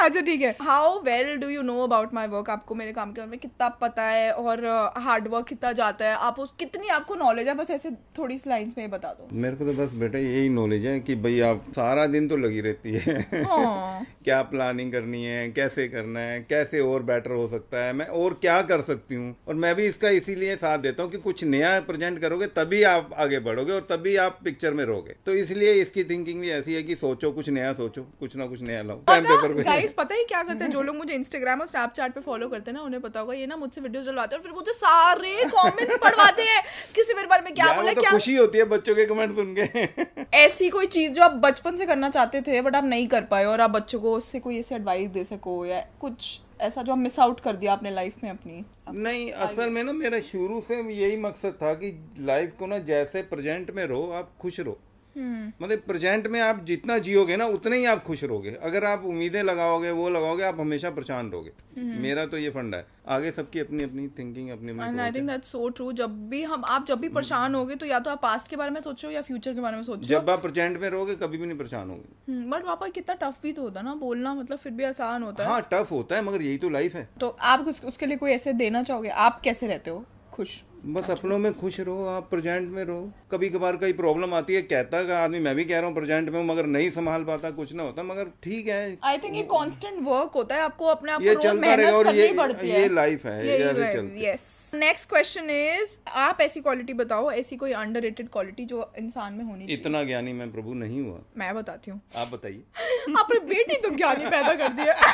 अच्छा 0.00 0.20
ठीक 0.20 0.42
है। 0.42 0.54
How 0.62 1.00
well 1.02 1.36
do 1.36 1.48
you 1.48 1.62
know 1.62 1.82
about 1.84 2.12
my 2.14 2.26
work 2.26 2.50
आपको 2.50 2.74
मेरे 2.74 2.92
काम 2.92 3.12
के 3.12 3.20
बारे 3.20 3.30
में 3.30 3.38
कितना 3.38 3.68
पता 3.68 4.02
है 4.02 4.32
और 4.32 4.64
हार्ड 4.96 5.28
वर्क 5.28 5.46
कितना 5.46 5.72
जाता 5.72 6.04
है? 6.04 6.14
आप 6.14 6.38
उस 6.40 6.52
कितनी 6.58 6.88
आपको 6.88 7.14
नॉलेज 7.14 7.48
है? 7.48 7.54
बस 7.54 7.70
ऐसे 7.70 7.90
थोड़ी 8.18 8.38
सी 8.38 8.50
लाइंस 8.50 8.74
में 8.78 8.90
बता 8.90 9.08
दो। 9.08 9.28
मेरे 9.32 9.56
को 9.56 9.64
तो 9.64 9.72
बस 9.72 9.92
बेटा 9.92 10.18
यही 10.18 10.48
नॉलेज 10.48 10.86
है 10.86 11.00
कि 11.00 11.14
भाई 11.14 11.40
आप 11.40 11.64
सारा 11.70 12.06
दिन 12.06 12.28
तो 12.28 12.36
लगी 12.36 12.60
रहती 12.60 12.92
है। 12.92 13.44
हाँ। 13.44 14.06
क्या 14.24 14.42
प्लानिंग 14.42 14.92
करनी 14.92 15.24
है? 15.24 15.50
कैसे 15.50 15.88
करना 15.88 16.20
है? 16.20 16.40
कैसे 16.40 16.80
और 16.80 17.02
बेटर 17.02 17.30
हो 17.30 17.48
सकता 17.48 17.84
है? 17.84 17.92
मैं 17.92 18.06
और 18.06 18.34
क्या 18.34 18.62
कर 18.62 18.80
सकती 18.80 19.14
हूँ? 19.14 19.36
और 19.48 19.54
मैं 19.54 19.74
भी 19.74 19.86
इसका 19.86 20.08
इसीलिए 20.08 20.56
साथ 20.56 20.78
देता 20.78 21.02
हूँ 21.02 21.10
कि 21.10 21.18
कुछ 21.18 21.44
नया 21.44 21.80
प्रेजेंट 21.80 22.20
करोगे 22.20 22.46
तभी 22.46 22.82
आप 22.82 23.10
आगे 23.16 23.38
बढ़ोगे 23.38 23.72
और 23.72 23.80
तभी 23.80 24.16
आप 24.16 24.38
पिक्चर 24.44 24.74
में 24.74 24.84
रहोगे। 24.84 25.14
तो 25.26 25.34
इसलिए 25.34 25.72
इसकी 25.72 26.04
थिंकिंग 26.04 26.40
भी 26.40 26.50
ऐसी 26.50 26.74
है 26.74 26.82
कि 26.82 26.94
सोचो 26.94 27.32
कुछ 27.32 27.48
नया 27.48 27.72
सोचो 27.72 28.02
कुछ 28.20 28.36
ना 28.36 28.46
कुछ 28.46 28.62
नया 28.62 28.82
लाओ। 28.82 28.96
टाइम 28.96 29.24
पेपर 29.24 29.54
पे। 29.54 29.86
गाइस 29.88 29.94
पता 29.98 30.14
है 30.14 30.24
क्या 30.24 30.42
करते 30.42 30.64
हैं? 30.64 30.70
जो 30.70 30.82
लोग 30.82 30.96
मुझे 30.96 31.14
इंस्टाग्राम 31.14 31.60
और 31.60 31.66
स्नैपचैट 31.66 32.12
पे 32.12 32.20
फॉलो 32.20 32.48
करते 32.48 32.70
हैं 32.70 32.78
ना 32.78 32.84
उन्हें 32.84 33.00
पता 33.02 33.20
होगा 33.20 33.34
ये 33.34 33.46
ना 33.46 33.56
मुझसे 33.56 33.80
वीडियोस 33.80 34.06
डलवाते 34.06 34.36
हैं 34.36 34.42
और 34.42 34.48
फिर 34.48 34.52
मुझे 34.52 34.72
सारे 34.72 35.44
कमेंट्स 35.44 35.96
पढ़वाते 36.02 36.42
हैं। 36.42 36.62
किसी 36.94 37.14
मेरे 37.14 37.28
बारे 37.28 37.42
में 37.42 37.54
क्या 37.54 37.72
बोला 37.72 37.92
तो 37.92 38.00
क्या 38.00 38.10
खुशी 38.10 38.36
होती 38.36 38.58
है 38.58 38.64
बच्चों 38.64 38.94
के 38.94 39.06
कमेंट 39.06 39.34
सुन 39.34 39.54
के। 39.58 39.88
ऐसी 40.38 40.68
कोई 40.68 40.86
चीज़ 40.86 41.12
जो 41.12 41.22
आप 41.22 41.40
बचपन 41.44 41.76
से 41.76 41.86
करना 41.86 42.10
चाहते 42.10 42.40
थे 42.40 42.60
बट 42.62 42.76
आप 42.76 42.84
नहीं 42.84 43.06
कर 43.08 43.22
पाए 43.22 43.44
और 43.44 43.60
आप 43.60 43.70
बच्चों 43.70 44.00
को 44.00 44.12
उससे 44.14 44.40
कोई 44.40 44.58
ऐसे 44.58 44.74
एडवाइस 44.74 45.08
दे 45.10 45.24
सको 45.24 45.64
या 45.66 45.80
कुछ 46.00 46.38
ऐसा 46.60 46.82
जो 46.82 46.94
मिस 46.96 47.18
आउट 47.18 47.40
कर 47.40 47.56
दिया 47.56 47.72
आपने 47.72 47.90
लाइफ 47.90 48.14
में 48.24 48.30
अपनी। 48.30 48.64
नहीं 49.00 49.30
असल 49.32 49.70
में 49.70 49.82
ना 49.84 49.92
मेरा 49.92 50.20
शुरू 50.20 50.60
से 50.68 50.80
यही 50.94 51.16
मकसद 51.16 51.58
था 51.62 51.72
कि 51.74 51.90
लाइफ 52.20 52.54
को 52.58 52.66
ना 52.66 52.78
जैसे 52.78 53.22
प्रेजेंट 53.22 53.70
में 53.70 53.84
रहो 53.86 54.10
आप 54.12 54.32
खुश 54.40 54.60
रहो। 54.60 54.78
मतलब 55.18 55.78
प्रेजेंट 55.78 56.26
में 56.26 56.40
आप 56.40 56.64
जितना 56.64 56.98
जियोगे 56.98 57.36
ना 57.36 57.46
उतने 57.48 57.76
ही 57.76 57.84
आप 57.84 58.02
खुश 58.04 58.24
रहोगे। 58.24 58.50
अगर 58.62 58.84
आप 58.84 59.04
उम्मीदें 59.04 59.42
लगाओगे 59.42 59.90
वो 59.90 60.08
लगाओगे 60.10 60.44
आप 60.44 60.60
हमेशा 60.60 60.90
परेशान 60.90 61.30
रहोगे। 61.30 61.52
मेरा 62.00 62.26
तो 62.26 62.38
ये 62.38 62.50
फंडा 62.50 62.78
है। 62.78 62.86
आगे 63.08 63.30
सबकी 63.30 63.60
अपनी 63.60 63.84
अपनी 63.84 64.06
थिंकिंग 64.08 64.50
अपनी 64.50 64.72
and 64.72 65.00
I 65.00 65.10
think 65.10 65.28
that's 65.28 65.48
so 65.48 65.68
true 65.68 65.90
जब 65.92 66.18
भी 66.30 66.42
हम 66.42 66.64
आप 66.66 66.86
जब 66.86 67.00
भी 67.00 67.08
परेशान 67.08 67.54
होगे 67.54 67.74
तो 67.74 67.86
या 67.86 67.98
तो 67.98 68.10
आप 68.10 68.22
पास्ट 68.22 68.48
के 68.48 68.56
बारे 68.56 68.70
में 68.70 68.80
सोचो 68.80 69.10
या 69.10 69.22
फ्यूचर 69.22 69.54
के 69.54 69.60
बारे 69.60 69.76
में 69.76 69.82
सोचो 69.82 70.08
जब 70.08 70.30
आप 70.30 70.42
प्रेजेंट 70.42 70.80
में 70.80 70.88
रहोगे 70.90 71.14
कभी 71.14 71.38
भी 71.38 71.46
नहीं 71.46 71.58
परेशान 71.58 71.90
होगे। 71.90 72.40
बट 72.50 72.64
पापा 72.64 72.88
कितना 72.88 73.14
टफ 73.22 73.38
भी 73.42 73.52
तो 73.52 73.62
होता 73.62 73.80
है 73.80 73.86
ना। 73.86 73.94
बोलना 73.94 74.34
मतलब 74.34 74.58
फिर 74.58 74.72
भी 74.72 74.84
आसान 74.84 75.22
होता 75.22 75.44
है। 75.44 75.50
हाँ 75.50 75.68
टफ 75.72 75.88
होता 75.90 76.16
है 76.16 76.22
मगर 76.22 76.42
यही 76.42 76.58
तो 76.58 76.68
लाइफ 76.68 76.94
है। 76.94 77.08
तो 77.20 77.28
आप 77.28 77.66
उस, 77.68 77.84
उसके 77.84 78.06
लिए 78.06 78.16
कोई 78.16 78.30
ऐसे 78.30 78.52
देना 78.52 78.82
चाहोगे? 78.82 79.08
आप 79.08 79.40
कैसे 79.40 79.66
रहते 79.66 79.90
हो? 79.90 80.04
खुश। 80.32 80.62
बस 80.86 81.08
अपनों 81.10 81.36
में 81.38 81.52
खुश 81.54 81.78
रहो 81.80 82.04
आप 82.06 82.28
प्रेजेंट 82.30 82.70
में 82.72 82.82
रहो। 82.84 83.10
कभी 83.32 83.48
कभार 83.50 83.76
कई 83.76 83.92
प्रॉब्लम 83.92 84.34
आती 84.34 84.54
है 84.54 84.60
कहता 84.62 84.98
है 84.98 85.12
आदमी 85.14 85.38
मैं 85.40 85.54
भी 85.56 85.64
कह 85.64 85.78
रहा 85.78 85.86
हूँ 85.86 85.94
प्रेजेंट 85.94 86.28
में 86.28 86.38
हूँ 86.38 86.46
मगर 86.46 86.66
नहीं 86.66 86.90
संभाल 86.90 87.24
पाता 87.24 87.50
कुछ 87.50 87.72
ना 87.74 87.82
होता 87.82 88.02
मगर 88.02 88.30
ठीक 88.42 88.68
है। 88.68 88.96
आई 89.04 89.18
थिंक 89.18 89.34
ये 89.36 89.42
कांस्टेंट 89.52 89.98
वर्क 90.02 90.32
होता 90.34 90.54
है 90.54 90.60
आपको 90.62 90.86
अपने 90.86 91.12
आप 91.12 91.22
ये 91.22 91.34
चलता 91.34 91.74
रहेगा 91.74 91.76
मेहनत 91.76 91.94
और 91.94 92.04
करनी 92.04 92.18
ये 92.18 92.32
पड़ती 92.32 92.70
है 92.70 92.80
ये 92.80 92.88
लाइफ 92.88 93.26
है 93.26 93.36
है। 93.44 94.22
यस 94.24 94.70
नेक्स्ट 94.74 95.08
क्वेश्चन 95.08 95.50
इज़ 95.50 95.96
आप 96.18 96.40
ऐसी 96.40 96.60
क्वालिटी 96.60 96.92
बताओ 96.94 97.30
ऐसी 97.32 97.56
कोई 97.56 97.72
अंडररेटेड 97.82 98.28
क्वालिटी 98.28 98.64
जो 98.64 98.90
इंसान 98.98 99.32
में 99.32 99.44
होनी 99.44 99.66
चाहिए। 99.66 99.80
इतना 99.80 100.02
ज्ञानी 100.04 100.32
मैं 100.32 100.50
प्रभु 100.52 100.74
नहीं 100.74 101.00
हुआ। 101.00 101.18
मैं 101.38 101.54
बताती 101.54 101.90
हूँ। 101.90 102.00
आप 102.16 102.32
बताइए। 102.32 102.62
आपने 103.18 103.38
बेटी 103.46 103.80
तो 103.82 103.90
ज्ञानी 103.96 104.26
पैदा 104.26 104.54
कर 104.54 104.72
दिया 104.72 104.94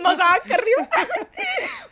मज़ाक 0.00 0.48
कर 0.48 0.60
रही 0.64 0.72
हूँ। 0.72 0.86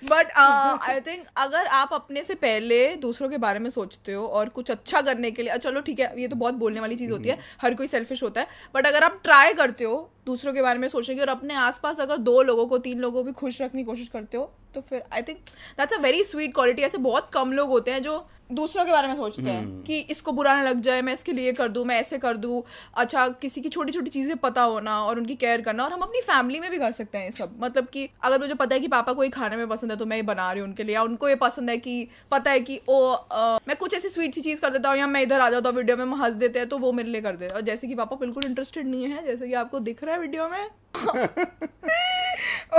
बट 0.04 0.30
आई 0.32 1.00
थिंक 1.00 1.26
अगर 1.36 1.66
आप 1.76 1.92
अपने 1.92 2.22
से 2.22 2.34
पहले 2.46 2.80
दूसरों 2.98 3.28
के 3.28 3.38
बारे 3.38 3.58
में 3.58 3.70
सोचते 3.70 4.12
हो 4.12 4.24
और 4.38 4.48
कुछ 4.50 4.70
अच्छा 4.70 5.00
करने 5.02 5.30
के 5.30 5.42
लिए 5.42 5.52
अच्छा, 5.52 5.70
चलो 5.70 5.80
ठीक 5.82 6.00
है 6.00 6.12
ये 6.20 6.28
तो 6.28 6.36
बहुत 6.36 6.54
बोलने 6.56 6.80
वाली 6.80 6.96
चीज़ 6.96 7.10
होती 7.10 7.28
है 7.28 7.38
हर 7.62 7.74
कोई 7.74 7.86
सेल्फिश 7.88 8.22
होता 8.22 8.40
है 8.40 8.46
बट 8.74 8.86
अगर 8.86 9.04
आप 9.04 9.20
ट्राई 9.24 9.54
करते 9.54 9.84
हो 9.84 9.96
दूसरों 10.26 10.52
के 10.52 10.62
बारे 10.62 10.78
में 10.78 10.88
सोचने 10.88 11.14
की 11.14 11.20
और 11.20 11.28
अपने 11.28 11.54
आसपास 11.62 12.00
अगर 12.00 12.16
दो 12.24 12.40
लोगों 12.42 12.66
को 12.66 12.78
तीन 12.80 12.98
लोगों 12.98 13.20
को 13.20 13.26
भी 13.26 13.32
खुश 13.34 13.60
रखने 13.62 13.82
की 13.82 13.86
कोशिश 13.86 14.08
करते 14.08 14.36
हो 14.36 14.50
तो 14.76 14.80
फिर 14.88 15.02
I 15.12 15.22
think 15.22 15.38
that's 15.78 15.94
a 15.94 15.98
very 16.00 16.24
sweet 16.24 16.54
quality 16.54 16.82
ऐसे 16.82 16.98
बहुत 17.00 17.30
कम 17.34 17.52
लोग 17.52 17.68
होते 17.70 17.90
हैं 17.90 18.02
जो 18.02 18.24
दूसरों 18.52 18.84
के 18.84 18.92
बारे 18.92 19.08
में 19.08 19.14
सोचते 19.16 19.42
हैं 19.42 19.82
कि 19.82 19.98
इसको 20.10 20.32
बुरा 20.32 20.52
ना 20.54 20.62
लग 20.62 20.80
जाए 20.80 21.00
मैं 21.02 21.12
इसके 21.12 21.32
लिए 21.32 21.52
कर 21.52 21.68
दूँ 21.68 21.84
मैं 21.84 21.98
ऐसे 22.00 22.18
कर 22.18 22.36
दूँ। 22.36 22.62
अच्छा 22.94 23.26
किसी 23.42 23.60
की 23.60 23.68
छोटी 23.68 23.92
छोटी 23.92 24.10
चीज़ें 24.10 24.36
पता 24.36 24.62
होना 24.62 24.98
और 25.04 25.18
उनकी 25.18 25.34
केयर 25.34 25.60
करना 25.60 25.84
और 25.84 25.92
हम 25.92 26.00
अपनी 26.00 26.20
फैमिली 26.20 26.60
में 26.60 26.70
भी 26.70 26.78
कर 26.78 26.92
सकते 26.92 27.18
हैं 27.18 27.24
ये 27.24 27.30
सब। 27.30 27.56
मतलब 27.60 27.86
कि 27.92 28.08
अगर 28.24 28.38
मुझे 28.38 28.54
पता 28.54 28.74
है 28.74 28.80
कि 28.80 28.88
पापा 28.88 29.12
को 29.12 29.24
ये 29.24 29.30
खाने 29.30 29.56
में 29.56 29.66
पसंद 29.68 29.90
है 29.90 29.96
तो 29.98 30.06
मैं 30.06 30.16
ये 30.16 30.22
बना 30.22 30.50
रही 30.50 30.60
हूँ 30.60 30.68
उनके 30.68 30.84
लिए। 30.84 30.96
उनको 30.98 31.28
ये 31.28 31.34
पसंद 31.36 31.70
है 31.70 31.76
कि 31.78 31.96
पता 32.30 32.50
है 32.50 32.60
कि 32.60 32.80
ओ 32.88 33.00
अ, 33.10 33.58
मैं 33.68 33.76
कुछ 33.76 33.94
ऐसी 33.94 34.08
स्वीट 34.08 34.34
सी 34.34 34.40
चीज़ 34.40 34.60
कर 34.60 34.70
देता 34.70 34.90
हूँ 34.90 34.98
या 34.98 35.06
मैं 35.06 35.22
इधर 35.22 35.40
आ 35.40 35.48
जाता 35.50 35.68
हूँ 35.68 35.76
वीडियो 35.76 35.96
में 35.96 36.04
हम 36.04 36.14
हंस 36.22 36.34
देते 36.36 36.58
हैं 36.58 36.68
तो 36.68 36.78
वो 36.78 36.92
मेरे 36.92 37.08
लिए 37.10 37.20
कर 37.20 37.36
दे। 37.36 37.48
और 37.48 37.60
जैसे 37.60 37.86
कि 37.86 37.94
पापा 37.94 38.16
बिल्कुल 38.16 38.44
इंटरेस्टेड 38.44 38.86
नहीं 38.86 39.08
है 39.08 39.24
जैसे 39.26 39.48
कि 39.48 39.54
आपको 39.56 39.80
दिख 39.80 40.04
रहा 40.04 40.14
है 40.14 40.20
वीडियो 40.20 40.48
में। 40.48 40.68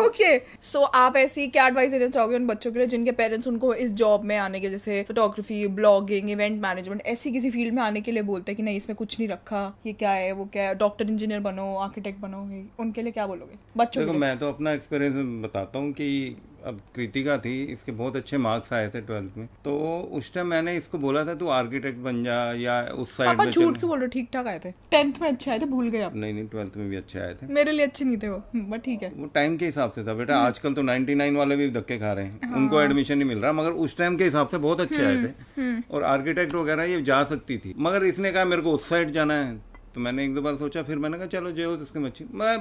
ओके 0.05 0.37
सो 0.61 0.81
आप 0.81 1.17
ऐसी 1.17 1.47
क्या 1.47 1.67
एडवाइस 1.67 1.91
देना 1.91 2.07
चाहोगे 2.07 2.35
उन 2.35 2.47
बच्चों 2.47 2.71
के 2.71 2.79
लिए 2.79 2.87
जिनके 2.87 3.11
पेरेंट्स 3.11 3.47
उनको 3.47 3.73
इस 3.73 3.93
जॉब 3.93 4.23
में 4.23 4.37
आने 4.37 4.59
के 4.59 4.69
जैसे 4.69 5.03
फोटोग्राफी 5.03 5.67
ब्लॉगिंग 5.67 6.29
इवेंट 6.29 6.61
मैनेजमेंट 6.61 7.01
ऐसी 7.05 7.31
किसी 7.31 7.51
फ़ील्ड 7.51 7.73
में 7.73 7.83
आने 7.83 8.01
के 8.01 8.11
लिए 8.11 8.23
बोलते 8.23 8.51
हैं 8.51 8.57
कि 8.57 8.63
नहीं 8.63 8.77
इसमें 8.77 8.95
कुछ 8.95 9.19
नहीं 9.19 9.29
रखा 9.29 9.77
ये 9.85 9.93
क्या 9.93 10.11
है 10.11 10.31
वो 10.31 10.45
क्या 10.45 10.63
है 10.63 10.75
डॉक्टर 10.75 11.09
इंजीनियर 11.09 11.39
बनो 11.39 11.75
आर्किटेक्ट 11.77 12.19
बनो 12.19 12.37
उनके 12.79 13.01
लिए 13.01 13.11
क्या 13.11 13.27
बोलोगे? 13.27 13.57
बच्चों 13.77 14.05
देखो 14.05 14.17
मैं 14.17 14.37
तो 14.39 14.49
अपना 14.49 14.71
एक्सपीरियंस 14.71 15.43
बताता 15.45 15.79
हूँ 15.79 15.91
कि 15.91 16.37
अब 16.67 16.79
कृतिका 16.95 17.37
थी 17.37 17.51
इसके 17.73 17.91
बहुत 17.91 18.15
अच्छे 18.15 18.37
मार्क्स 18.37 18.73
आए 18.73 18.87
थे 18.89 19.01
ट्वेल्थ 19.01 19.37
में। 19.37 19.45
तो 19.65 19.75
उस 20.11 20.33
टाइम 20.33 20.47
मैंने 20.47 20.75
इसको 20.77 20.97
बोला 20.97 21.23
था 21.25 21.33
तू 21.35 21.47
आर्किटेक्ट 21.47 21.99
बन 21.99 22.23
जा 22.23 22.35
या 22.53 22.79
उस 22.95 23.15
साइड 23.17 23.41
में 23.41 23.51
झूठ 23.51 23.77
क्यों 23.77 23.89
बोल 23.89 23.99
रहे 23.99 24.09
ठीक 24.09 24.29
ठाक 24.33 24.47
आए 24.47 24.59
थे। 24.65 24.71
टेंथ 24.91 25.13
में 25.21 25.27
अच्छे 25.29 25.51
आए 25.51 25.59
थे 25.59 25.65
भूल 25.65 25.89
गए 25.89 26.01
आप। 26.01 26.15
नहीं 26.15 26.33
नहीं 26.33 26.47
ट्वेल्थ 26.47 26.77
में 26.77 26.89
भी 26.89 26.95
अच्छे 26.95 27.19
आए 27.19 27.33
थे। 27.33 27.47
मेरे 27.53 27.71
लिए 27.71 27.85
अच्छे 27.85 28.05
नहीं 28.05 28.17
थे 28.17 28.29
वो 28.29 28.41
बट 28.55 28.81
ठीक 28.81 29.03
है। 29.03 29.11
वो 29.15 29.25
टाइम 29.35 29.57
के 29.57 29.65
हिसाब 29.65 29.91
से 29.91 30.03
था 30.03 30.13
बेटा 30.13 30.39
आजकल 30.39 30.73
तो 30.73 30.81
99 30.83 31.35
वाले 31.35 31.55
भी 31.55 31.69
धक्के 31.71 31.97
खा 31.97 32.11
रहे 32.13 32.25
हैं। 32.25 32.49
हाँ। 32.49 32.57
उनको 32.57 32.81
एडमिशन 32.81 33.17
नहीं 33.17 33.27
मिल 33.27 33.39
रहा 33.39 33.51
मगर 33.51 33.71
उस 33.85 33.97
टाइम 33.97 34.17
के 34.17 34.23
हिसाब 34.23 34.47
से 34.47 34.57
बहुत 34.57 34.81
अच्छे 34.81 35.05
आए 35.05 35.15
हम्म, 35.15 35.79
थे। 35.79 35.93
और 35.93 36.03
आर्किटेक्ट 36.03 36.55
वगैरह 36.55 36.83
ये 36.83 37.01
जा 37.01 37.23
सकती 37.23 37.57
थी। 37.57 37.73
मगर 37.77 38.05
इसने 38.05 38.31
कहा 38.31 38.45
मेरे 38.45 38.61
को 38.61 38.71
उस 38.71 38.89
साइड 38.89 39.11
जाना 39.11 39.33
है। 39.33 39.76
तो 39.97 40.01
मैंने 40.01 40.23
एक 40.25 40.33
दो 40.35 40.41
बार 40.41 40.55
सोचा 40.55 40.81
फिर 40.83 40.97
मैंने 40.97 41.17
कहा 41.17 41.27
चलो 41.27 41.51
जो 41.51 41.69
हो 41.69 41.75
उसके 41.75 41.99
मच्छी 41.99 42.25
मैं 42.33 42.57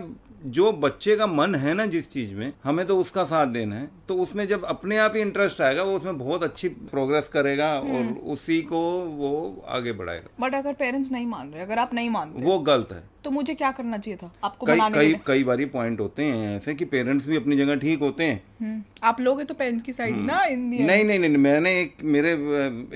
जो 0.50 0.72
बच्चे 0.72 1.16
का 1.16 1.26
मन 1.26 1.54
है 1.54 1.74
ना 1.74 1.86
जिस 1.86 2.10
चीज़ 2.10 2.34
में 2.34 2.52
हमें 2.64 2.86
तो 2.86 2.98
उसका 2.98 3.24
साथ 3.24 3.46
देना 3.46 3.76
है। 3.76 3.88
तो 4.08 4.14
उसमें 4.14 4.46
जब 4.48 4.64
अपने 4.64 4.98
आप 4.98 5.12
ही 5.16 5.20
इंटरेस्ट 5.20 5.60
आएगा 5.60 5.82
वो 5.82 5.96
उसमें 5.96 6.18
बहुत 6.18 6.42
अच्छी 6.42 6.68
प्रोग्रेस 6.68 7.28
करेगा 7.28 7.72
हम्म। 7.78 7.96
और 7.96 8.32
उसी 8.32 8.62
को 8.62 8.80
वो 9.16 9.64
आगे 9.68 9.92
बढ़ाएगा। 9.92 10.28
बट 10.40 10.54
अगर 10.54 10.72
पेरेंट्स 10.72 11.12
नहीं 11.12 11.26
मान 11.26 11.50
रहे 11.50 11.62
अगर 11.62 11.78
आप 11.78 11.94
नहीं 11.94 12.10
मानते। 12.10 12.44
वो 12.44 12.58
गलत 12.58 12.88
है। 12.92 13.02
तो 13.26 13.30
मुझे 13.30 13.54
क्या 13.54 13.70
करना 13.72 13.98
चाहिए 13.98 14.16
था? 14.16 14.30
आपको 14.44 14.66
कई 14.66 14.78
कई 14.94 15.14
कई 15.26 15.44
बारी 15.44 15.64
पॉइंट 15.70 16.00
होते 16.00 16.22
हैं 16.24 16.56
ऐसे 16.56 16.74
कि 16.74 16.84
पेरेंट्स 16.84 17.28
भी 17.28 17.36
अपनी 17.36 17.56
जगह 17.56 17.76
ठीक 17.76 18.00
होते 18.00 18.24
हैं। 18.24 18.40
हम्म, 18.60 18.82
आप 19.02 19.20
लोग 19.20 19.42
तो 19.44 19.54
पेरेंट्स 19.54 19.82
की 19.84 19.92
साइड 19.92 20.16
ना 20.26 20.42
इन 20.44 20.68
दी 20.70 20.78
नहीं 20.78 21.04
नहीं 21.04 21.18
नहीं 21.18 21.36
मैंने 21.38 21.70
एक 21.80 21.96
मेरे 22.04 22.32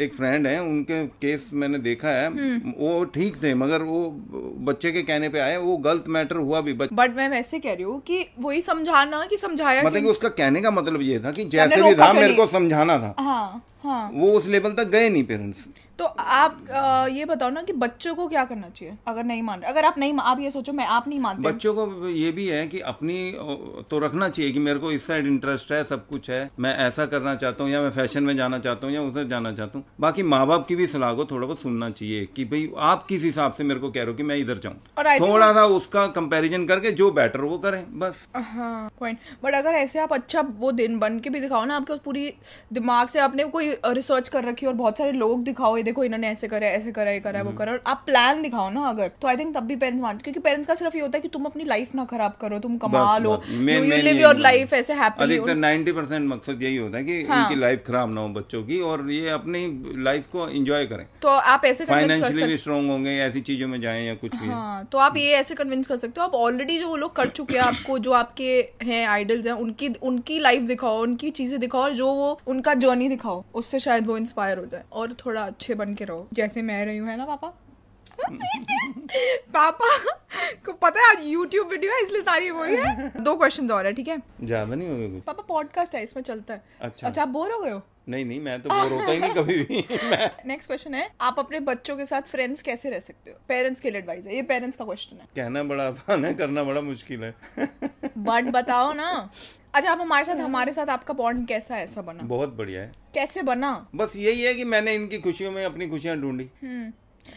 एक 0.05 0.15
फ्रेंड 0.15 0.47
है 0.47 0.61
उनके 0.63 1.05
केस 1.23 1.49
मैंने 1.53 1.79
देखा 1.79 2.09
है। 2.11 2.27
हम्म। 2.29 2.73
वो 2.79 3.05
ठीक 3.15 3.43
थे 3.43 3.55
मगर 3.55 3.83
वो 3.83 3.99
बच्चे 4.69 4.93
के 4.93 5.03
कहने 5.03 5.29
पे 5.29 5.41
आए 5.41 5.57
वो 5.57 5.77
गलत 5.87 6.05
मैटर 6.09 6.37
हुआ 6.37 6.61
भी 6.61 6.73
बट 6.75 7.17
मैं 7.17 7.29
वैसे 7.29 7.59
कह 7.59 7.75
रही 7.75 7.85
हूँ 7.85 8.01
कि 8.03 8.25
वही 8.41 8.61
समझाना 8.63 9.25
कि 9.27 9.37
समझाया 9.37 9.83
मतलब 9.83 9.95
कि 9.95 10.01
कि 10.01 10.09
उसका 10.09 10.29
कहने 10.39 10.61
का 10.61 10.71
मतलब 10.71 11.03
ये 11.03 11.19
था 11.19 11.33
कि 11.33 11.45
जैसे 11.57 11.83
भी 11.83 11.95
था 11.95 12.13
मेरे 12.13 12.33
को 12.35 12.47
समझाना 12.47 12.99
था। 12.99 13.15
हाँ। 13.85 14.11
वो 14.15 14.33
उस 14.33 14.47
लेवल 14.47 14.73
तक 14.73 14.89
गए 14.89 15.09
नहीं 15.09 15.25
पेरेंट्स 15.25 15.67
तो 15.99 16.05
आप 16.05 16.59
अ, 16.71 17.07
ये 17.09 17.25
बताओ 17.25 17.51
ना 17.51 17.63
कि 17.63 17.73
बच्चों 17.73 18.15
को 18.15 18.27
क्या 18.27 18.45
करना 18.45 18.69
चाहिए 18.69 18.97
अगर 19.09 19.25
नहीं 19.25 19.43
मान 19.43 19.61
रहे 19.61 19.71
अगर 19.71 19.85
आप 19.85 19.99
नहीं 19.99 20.15
आप 20.21 20.39
ये 20.41 20.51
सोचो 20.51 20.73
मैं 20.73 20.85
आप 20.89 21.09
नहीं 21.09 21.19
मानते। 21.21 21.43
बच्चों 21.43 21.73
को 21.75 22.09
ये 22.09 22.31
भी 22.33 22.47
है 22.47 22.67
कि 22.69 22.81
अपनी 22.93 23.17
तो 23.91 23.99
रखना 23.99 24.29
चाहिए 24.29 24.53
कि 24.53 24.59
मेरे 24.59 24.79
को 24.79 24.93
इस 24.93 25.07
साइड 25.07 25.27
इंटरेस्ट 25.27 25.73
है 25.73 25.83
सब 25.85 26.07
कुछ 26.09 26.31
है 26.31 26.41
मैं 26.61 26.75
ऐसा 26.87 27.07
करना 27.07 27.35
चाहता 27.35 27.65
हूँ 27.65 27.73
या 27.73 27.83
मैं 27.83 27.91
फ़ैशन 27.91 28.23
में 28.23 28.37
जाना 28.37 28.59
चाहता 28.59 28.87
हूँ 28.87 28.95
या 28.95 29.03
उधर 29.03 29.25
जाना 29.25 29.53
चाहता 29.53 29.79
हूँ। 29.79 29.85
बाकी 30.01 30.23
माँ 30.25 30.47
बाप 30.47 30.67
की 30.69 30.77
भी 30.77 30.87
सलाह 30.87 31.13
को 31.15 31.25
थोड़ा 31.25 31.47
बहुत 31.47 31.61
सुनना 31.61 31.91
चाहिए 31.91 32.25
कि 32.37 32.45
भाई 32.45 32.69
आप 32.91 33.03
किस 33.07 33.23
हिसाब 33.23 33.53
से 33.53 33.65
मेरे 33.65 33.81
को 33.81 33.91
कह 33.91 34.01
रहे 34.01 34.11
हो 34.11 34.17
कि 34.17 34.23
मैं 34.23 34.37
इधर 34.37 34.59
जाऊँ। 34.59 35.21
थोड़ा 35.21 35.53
सा 35.53 35.65
उसका 35.77 36.07
कंपैरिजन 36.17 36.67
करके 36.67 36.91
जो 36.93 37.11
बेटर 37.11 37.41
वो 37.43 37.59
करें 37.59 37.85
बस। 37.99 38.27
हाँ 38.37 38.91
पॉइंट 39.01 39.19
बट 39.45 39.55
अगर 39.55 39.75
ऐसे 39.75 39.99
आप 39.99 40.13
अच्छा 40.13 40.41
वो 40.59 40.73
दिन 40.73 40.99
बन 40.99 41.19
के 41.21 41.31
भी 41.31 41.41
दिखाओ 41.41 41.65
ना 41.65 41.77
आपके 41.77 41.93
उस 41.93 42.01
पूरी 42.01 42.33
दिमाग 42.73 43.09
से 43.09 43.19
आपने 43.21 43.45
कोई 43.51 43.70
रिसर्च 43.87 44.29
कर 44.29 44.45
रखी 44.45 44.67
है 44.67 44.71
और 44.73 44.77
बहुत 44.77 44.99
सारे 44.99 45.13
लोग 45.15 45.43
दिखाओ 45.45 45.77
ये 45.77 45.83
देखो 45.83 46.05
इन्होंने 46.05 46.29
ऐसे 46.29 46.49
करा 46.49 46.67
ऐसे 46.69 46.93
करा 46.93 47.11
ये 47.11 47.21
करा 47.21 47.43
वो 47.43 47.53
करा। 47.53 47.73
और 47.73 47.83
आप 47.87 48.03
प्लान 48.07 48.43
दिखाओ 48.43 48.71
ना 48.71 48.89
अगर। 48.89 49.11
तो 49.23 49.29
आई 49.29 49.37
थिंक 49.37 49.55
तब 49.57 49.65
भी 49.65 49.77
पेरेंट्स 49.77 50.03
मानते 50.03 50.23
क्योंकि 50.23 50.41
पेरेंट्स 50.41 50.69
का 50.69 50.75
सिर्फ़ 50.75 50.97
ये 50.97 51.03
होता 51.03 51.17
है 51.17 51.23
कि 51.23 51.29
तुम 51.29 51.45
अपनी 51.45 51.65
लाइफ 51.65 51.95
ना 51.95 52.05
खराब 52.07 52.37
करो 52.41 52.59
तुम 52.59 52.77
कमा 52.79 53.17
लो। 53.19 53.33
यू 53.51 53.97
लिव 54.03 54.17
योर 54.17 54.37
लाइफ 54.39 54.73
ऐसे 54.75 54.95
हैप्पीली 54.95 55.37
अधिकतर 55.37 55.55
नाइन्टी 55.57 55.93
परसेंट 55.93 56.29
मकसद 56.29 56.63
यही 56.63 56.77
होता 56.77 56.99
है 56.99 57.05
कि 57.05 57.23
हाँ। 57.25 57.43
इनकी 57.43 57.61
लाइफ 57.61 57.85
खराब 57.87 58.15
ना 58.15 58.21
हो 58.21 58.29
बच्चों 58.31 58.63
की 58.65 58.81
और 58.83 59.11
ये 59.11 59.29
अपनी 59.31 59.63
लाइफ 60.05 60.25
को 60.33 60.49
एंजॉय 60.49 60.87
करें। 60.87 61.07
तो 61.23 61.29
आप 61.29 61.65
ऐसे 61.65 61.85
फाइनेंशियली 61.87 62.43
भी 62.45 62.57
स्ट्रांग 62.57 62.91
होंगे 62.91 63.17
ऐसी 63.21 63.41
चीज़ों 63.43 63.69
में 63.69 63.81
जाएँ 63.81 64.07
या 64.07 64.15
कुछ 64.17 64.35
भी। 64.35 64.49
हाँ 64.49 64.85
तो 64.93 64.99
आप 64.99 65.17
ये 65.17 65.33
ऐसे 65.35 65.55
कन्विंस 65.55 65.87
कर 65.87 65.97
सकते 65.97 66.21
हो। 66.21 66.27
आप 66.27 66.35
ऑलरेडी 66.37 66.79
जो 66.79 66.89
वो 66.89 66.97
लोग 66.97 67.15
कर 67.17 67.29
चुके 67.31 67.57
हैं 67.57 67.63
आपको 67.63 67.99
जो 67.99 68.13
आपके 68.15 68.51
हैं 68.83 69.07
आइडल्स 69.09 69.47
हैं 69.47 69.53
उनकी 69.55 69.89
उनकी 70.03 70.39
लाइफ 70.41 70.63
दिखाओ 70.65 71.01
उनकी 71.03 71.31
चीज़ें 71.33 71.59
दिखाओ 71.61 71.83
और 71.83 71.95
जो 71.95 72.07
वो 72.15 72.39
उनका 72.47 72.75
जर्नी 72.77 73.09
दिखाओ। 73.09 73.43
उससे 73.61 73.79
शायद 73.81 74.07
वो 74.07 74.17
इंस्पायर 74.17 74.59
हो 74.59 74.67
जाए 74.67 74.85
और 74.93 75.15
थोड़ा 75.25 75.43
अच्छे 75.45 75.75
बन 75.75 75.95
के 75.95 76.05
रहो। 76.05 76.27
जैसे 76.33 76.63
मैं 76.63 76.85
रही 76.87 76.99
हूँ 76.99 77.09
है 77.09 77.17
ना 77.17 77.25
पापा? 77.27 77.53
पापा 79.55 79.87
को 80.67 80.73
पता 80.73 81.01
है 81.01 81.11
आज 81.11 81.25
यूट्यूब 81.27 81.69
वीडियो 81.69 81.93
है 81.93 82.03
इसलिए 82.03 82.23
तारीफ़ 82.23 82.55
हो 82.55 82.65
रही 82.65 82.77
है। 82.77 83.23
दो 83.25 83.35
क्वेश्चन 83.37 83.71
और 83.71 83.87
है 83.87 83.93
ठीक 83.93 84.09
है? 84.09 84.19
ज़्यादा 84.45 84.75
नहीं 84.75 84.89
होगी 84.89 85.21
पापा 85.27 85.43
पॉडकास्ट 85.49 85.95
है 85.95 86.03
इसमें 86.03 86.23
चलता 86.23 86.55
है। 86.55 86.63
अच्छा। 86.81 87.07
अच्छा 87.07 87.23
आप 87.23 87.29
बोर 87.29 87.53
हो 87.53 87.59
गए 87.61 87.71
हो? 87.71 87.83
नहीं 88.11 88.25
नहीं 88.25 88.41
मैं 88.41 88.63
तो 88.63 88.71
बोर 88.71 88.93
होता 88.93 89.13
ही 89.13 89.19
नहीं 89.19 89.35
कभी 89.35 89.63
भी। 89.63 89.87
मैं 90.11 90.31
नेक्स्ट 90.47 90.69
क्वेश्चन 90.69 90.95
है 90.95 91.11
आप 91.21 91.39
अपने 91.39 91.61
बच्चों 91.61 91.97
के 91.97 92.05
साथ 92.05 92.23
फ्रेंड्स 92.23 92.63
कैसे 92.63 92.91
रह 92.91 92.99
सकते 92.99 93.31
हो? 93.31 93.37
पेरेंट्स 93.49 93.81
के 93.81 93.91
लिए 93.91 94.01
एडवाइस 94.01 94.27
है 94.27 94.35
ये 94.35 94.43
पेरेंट्स 94.43 94.77
का 94.77 94.85
क्वेश्चन 94.85 95.17
है। 95.17 95.27
कहना 95.37 95.63
बड़ा 95.63 95.89
आसान 95.89 96.25
है 96.25 96.35
करना 96.35 96.65
बड़ा 96.65 96.81
मुश्किल 96.81 97.25
है। 97.25 97.35
बट 98.19 98.45
बताओ 98.45 98.93
ना। 98.93 99.31
अच्छा 99.75 99.93
आप 99.93 100.01
हमारे 100.01 100.25
साथ 100.25 100.37
हमारे 100.37 100.73
साथ 100.73 100.87
आपका 100.87 101.15
बॉन्ड 101.15 101.49
कैसा 101.49 101.75
है? 101.75 101.85
ऐसा 101.85 102.03
बना। 102.03 102.21
बहुत 102.23 102.49
बढ़िया 102.49 102.81
है। 102.81 102.93
कैसे 103.15 103.43
बना? 103.43 103.89
बस 103.95 104.13
यही 104.17 104.43
है 104.43 104.55
कि 104.55 104.65
मैंने 104.65 104.95
इनकी 104.95 105.19
खुशियों 105.19 105.53
में 105.53 105.65
अपनी 105.65 105.89
खुशियाँ 105.89 106.17
ढूंढी। 106.17 106.51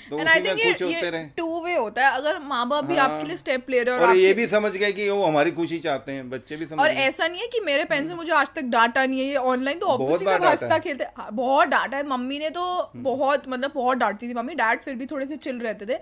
तो 0.10 0.20
एंड 0.20 0.28
आई 0.28 0.40
थिंक 0.42 0.60
ये, 0.60 1.24
टू 1.38 1.62
वे 1.64 1.76
होता 1.76 2.08
है। 2.08 2.18
अगर 2.18 2.40
माँ 2.42 2.68
बाप 2.70 2.86
भी 2.86 2.96
हाँ। 2.96 3.08
आपके 3.08 3.28
लिए 3.28 3.38
स्टेप 3.38 3.70
ले 3.70 3.82
रहे 3.84 3.96
हैं 3.96 4.02
और, 4.02 4.10
और 4.10 4.16
ये 4.18 4.34
भी 4.34 4.48
समझ 4.48 4.72
गए 4.74 4.92
कि 4.92 5.10
वो 5.10 5.24
हमारी 5.26 5.52
खुशी 5.52 5.80
चाहते 5.80 6.12
हैं 6.12 6.30
बच्चे 6.30 6.56
भी 6.56 6.66
समझ 6.66 6.80
और 6.80 6.90
ऐसा 7.04 7.28
नहीं 7.28 7.42
है 7.42 7.48
कि 7.48 7.60
मेरे 7.60 7.84
पेरेंट्स 7.84 8.10
ने 8.10 8.16
मुझे 8.16 8.32
आज 8.34 8.48
तक 8.56 8.64
डांटा 8.74 9.06
नहीं 9.06 9.20
है 9.20 9.26
ये 9.26 9.36
ऑनलाइन 9.36 9.80
तो 9.80 9.88
ऑब्वियसली 9.88 10.26
सब 10.28 10.44
हंसता 10.44 10.80
खेलते 10.80 11.04
हाँ, 11.18 11.30
बहुत 11.34 11.68
डांटा 11.68 11.98
है। 11.98 12.08
मम्मी 12.08 12.40
ने 12.40 12.50
तो 12.50 12.92
बहुत 12.96 13.48
मतलब 13.48 13.72
बहुत 13.76 13.98
डांटती 13.98 14.30
थी 14.30 14.34
मम्मी। 14.34 14.54
डैड 14.56 14.82
फिर 14.82 14.96
भी 14.96 15.06
थोड़े 15.06 15.26
से 15.26 15.36
चिल 15.38 15.60
रहते 15.60 15.86
थे। 15.86 15.98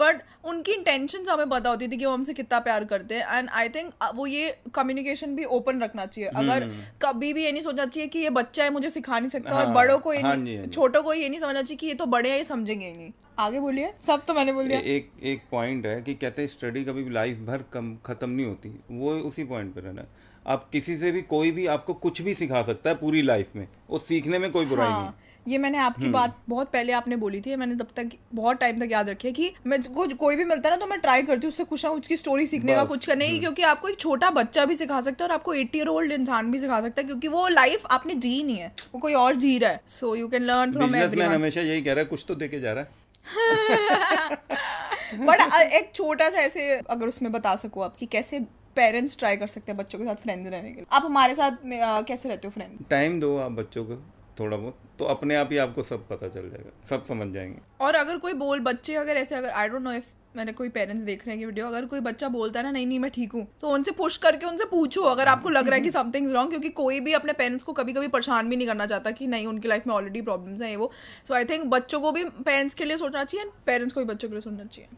बट 0.00 0.22
उनकी 0.44 0.72
इंटेंशन 0.72 1.24
हमें 1.28 1.48
पता 1.48 1.70
होती 1.70 1.88
थी 1.88 1.96
कि 1.96 2.04
वो 2.06 2.12
हमसे 2.12 2.32
कितना 2.34 2.58
प्यार 2.60 2.84
करते 2.84 3.14
हैं। 3.14 3.38
एंड 3.38 3.48
आई 3.50 3.68
थिंक 3.68 3.92
वो 4.14 4.26
ये 4.26 4.56
कम्युनिकेशन 4.74 5.34
भी 5.36 5.44
ओपन 5.56 5.82
रखना 5.82 6.06
चाहिए। 6.06 6.30
अगर 6.30 6.68
कभी 7.02 7.32
भी 7.32 7.44
ये 7.44 7.52
नहीं 7.52 7.62
सोचना 7.62 7.86
चाहिए 7.86 8.08
कि 8.08 8.18
ये 8.18 8.30
बच्चा 8.32 8.64
है 8.64 8.70
मुझे 8.70 8.90
सिखा 8.90 9.18
नहीं 9.18 9.30
सकता। 9.30 9.50
और 9.50 9.64
हाँ, 9.64 9.74
बड़ों 9.74 9.98
को 9.98 10.12
ये 10.12 10.20
हाँ 10.20 10.36
हाँ। 10.36 10.66
छोटों 10.66 11.02
को 11.02 11.14
ये 11.14 11.28
नहीं 11.28 11.40
समझना 11.40 11.62
चाहिए 11.62 11.76
कि 11.76 11.86
ये 11.86 11.94
तो 11.94 12.06
बड़े 12.06 12.30
हैं 12.30 12.36
ये 12.36 12.44
समझेंगे 12.44 12.86
ही 12.86 12.92
नहीं। 12.92 13.12
आगे 13.38 13.60
बोलिए। 13.60 13.92
सब 14.06 14.24
तो 14.24 14.34
मैंने 14.34 14.52
बोल 14.52 14.68
दिया। 14.68 14.78
एक 14.78 15.10
एक 15.22 15.42
पॉइंट 15.50 15.86
है 15.86 16.00
कि 16.02 16.14
कहते 16.14 16.42
हैं 16.42 16.48
स्टडी 16.48 16.84
कभी 16.84 17.08
लाइफ 17.10 17.38
भर 17.46 17.64
कम 17.72 17.96
खत्म 18.06 18.30
नहीं 18.30 18.46
होती। 18.46 18.74
वो 18.90 19.12
उसी 19.22 19.44
पॉइंट 19.44 19.74
पे 19.74 19.80
रहना 19.80 20.06
आप 20.46 20.68
किसी 20.72 20.96
से 20.96 21.10
भी 21.12 21.22
कोई 21.24 21.50
भी 21.50 21.66
आपको 21.72 21.94
कुछ 21.96 22.20
भी 22.22 22.34
सिखा 22.34 22.62
सकता 22.62 22.90
है 22.90 22.96
पूरी 22.96 23.22
लाइफ 23.22 23.56
में। 23.56 23.66
वो 23.90 23.98
सीखने 23.98 24.38
में 24.38 24.50
कोई 24.50 24.66
बुराई 24.66 24.88
हाँ, 24.88 25.02
नहीं। 25.02 25.52
ये 25.52 25.58
मैंने 25.58 25.78
आपकी 25.78 26.02
हम्म। 26.02 26.12
बात 26.12 26.36
बहुत 26.48 26.70
पहले 26.72 26.92
आपने 26.92 27.16
बोली 27.16 27.40
थी। 27.40 27.54
मैंने 27.56 27.74
तब 27.74 27.88
तक 27.96 28.10
बहुत 28.34 28.58
टाइम 28.58 28.80
तक 28.80 28.92
याद 28.92 29.08
रखी 29.10 29.28
है 29.28 29.32
कि 29.34 29.52
मैं 29.66 29.80
कुछ 29.84 30.12
कोई 30.14 30.36
भी 30.36 30.44
मिलता 30.44 30.68
है 30.68 30.74
ना 30.74 30.80
तो 30.80 30.86
मैं 30.86 30.98
ट्राई 31.00 31.22
करती 31.22 31.46
हूँ 31.46 31.48
उससे 31.48 31.64
कुछ 31.64 31.84
ना 31.84 31.90
कुछ 31.92 32.06
की 32.06 32.16
स्टोरी 32.16 32.46
सीखने 32.46 32.74
का 32.74 32.84
कुछ 32.84 33.06
करने 33.06 33.28
की 33.28 33.38
क्योंकि 33.38 33.62
आपको 33.62 33.88
एक 33.88 33.98
छोटा 33.98 34.30
बच्चा 34.30 34.64
भी 34.64 34.76
सिखा 34.76 35.00
सकता 35.00 35.24
है 35.24 35.28
और 35.28 35.34
आपको 35.34 35.54
एटी 35.54 35.78
ईयर 35.78 35.88
ओल्ड 35.88 36.12
इंसान 36.12 36.50
भी 36.52 36.58
सिखा 36.58 36.80
सकता 36.80 37.00
है 37.00 37.06
क्योंकि 37.06 37.28
वो 37.28 37.46
लाइफ 37.48 37.86
आपने 37.90 38.14
जी 38.16 38.42
नहीं 38.42 38.56
है। 38.56 38.72
वो 38.94 39.00
कोई 39.00 39.14
और 39.14 39.34
जी 39.34 39.58
रहा 39.58 39.70
है। 39.70 39.80
So 39.90 40.14
you 40.16 40.28
can 40.28 40.42
learn 40.42 40.72
from 40.72 40.96
हमेशा 41.22 41.60
यही 41.60 41.82
कह 41.82 41.92
रहा 41.92 42.00
है 42.00 42.06
कुछ 42.06 42.24
तो 42.28 42.34
देखे 42.34 42.60
जा 42.60 42.72
रहा 42.72 42.84
है। 42.84 43.00
बट 45.14 45.52
एक 45.72 45.90
छोटा 45.94 46.30
सा 46.30 46.38
ऐसे 46.38 46.76
अगर 46.90 47.06
उसमें 47.06 47.32
बता 47.32 47.56
सको 47.56 47.80
आप 47.82 47.96
कि 47.96 48.06
कैसे 48.06 48.40
पेरेंट्स 48.76 49.16
ट्राई 49.18 49.36
कर 49.36 49.46
सकते 49.46 49.72
हैं 49.72 49.76
बच्चों 49.78 49.98
के 49.98 50.04
साथ 50.04 50.14
फ्रेंड्स 50.14 50.50
रहने 50.50 50.68
के 50.68 50.74
लिए। 50.74 50.86
आप 50.92 51.02
हमारे 51.04 51.34
साथ 51.34 51.50
में, 51.64 51.80
अ, 51.80 52.00
कैसे 52.02 52.28
रहते 52.28 52.48
हो 52.48 52.50
फ्रेंड 52.50 52.84
टाइम 52.90 53.20
दो 53.20 53.36
आप 53.38 53.52
बच्चों 53.52 53.84
को 53.84 54.02
थोड़ा 54.40 54.56
बहुत 54.56 54.78
तो 54.98 55.04
अपने 55.04 55.34
आप 55.36 55.48
ही 55.52 55.58
आपको 55.58 55.82
सब 55.82 56.08
पता 56.08 56.28
चल 56.28 56.50
जाएगा 56.50 56.70
सब 56.90 57.04
समझ 57.04 57.34
जाएँगे। 57.34 57.58
और 57.80 57.94
अगर 57.94 58.18
कोई 58.18 58.32
बोल 58.32 58.60
बच्चे 58.60 58.94
अगर 58.94 59.16
ऐसे 59.16 59.34
अगर 59.34 59.50
आई 59.50 59.68
डोंट 59.68 59.82
नो 59.82 59.92
इफ़ 59.92 60.06
मैंने 60.36 60.52
कोई 60.52 60.68
पेरेंट्स 60.68 61.04
देख 61.04 61.26
रहे 61.26 61.30
हैं 61.30 61.38
कि 61.38 61.46
वीडियो 61.46 61.66
अगर 61.66 61.86
कोई 61.86 62.00
बच्चा 62.00 62.28
बोलता 62.28 62.60
है 62.60 62.64
ना 62.64 62.70
नहीं 62.70 62.86
नहीं 62.86 62.98
मैं 62.98 63.10
ठीक 63.10 63.32
हूँ 63.32 63.46
तो 63.60 63.68
उनसे 63.68 63.90
पुश 63.90 64.16
करके 64.16 64.46
उनसे 64.46 64.64
पूछो 64.64 65.02
अगर 65.02 65.28
आपको 65.28 65.48
लग 65.48 65.68
रहा 65.68 65.74
है 65.74 65.80
कि 65.80 65.90
समथिंग 65.90 66.32
रॉन्ग 66.32 66.50
क्योंकि 66.50 66.68
कोई 66.68 67.00
भी 67.00 67.12
अपने 67.12 67.32
पेरेंट्स 67.32 67.64
को 67.64 67.72
कभी 67.72 67.92
कभी 67.92 68.08
परेशान 68.08 68.48
भी 68.48 68.56
नहीं 68.56 68.66
करना 68.66 68.86
चाहता 68.86 69.10
कि 69.10 69.26
नहीं 69.26 69.46
उनकी 69.46 69.68
लाइफ 69.68 69.86
में 69.86 69.94
ऑलरेडी 69.94 70.22
प्रॉब्लम्स 70.22 70.62
हैं 70.62 70.70
ये 70.70 70.76
वो। 70.76 70.90
सो 71.28 71.34
आई 71.34 71.44
थिंक 71.44 71.64
बच्चों 71.66 72.00
को 72.00 72.12
भी 72.12 72.24
पेरेंट्स 72.24 72.74
के 72.74 72.84
लिए 72.84 72.96
सोचना 72.96 73.24
चाहिए 73.24 73.44
एंड 73.44 73.52
पेरेंट्स 73.66 73.94
को 73.94 74.00
भी 74.00 74.06
बच्चों 74.06 74.28
के 74.28 74.34
लिए 74.34 74.40
सोचना 74.40 74.64
चाहिए। 74.64 74.88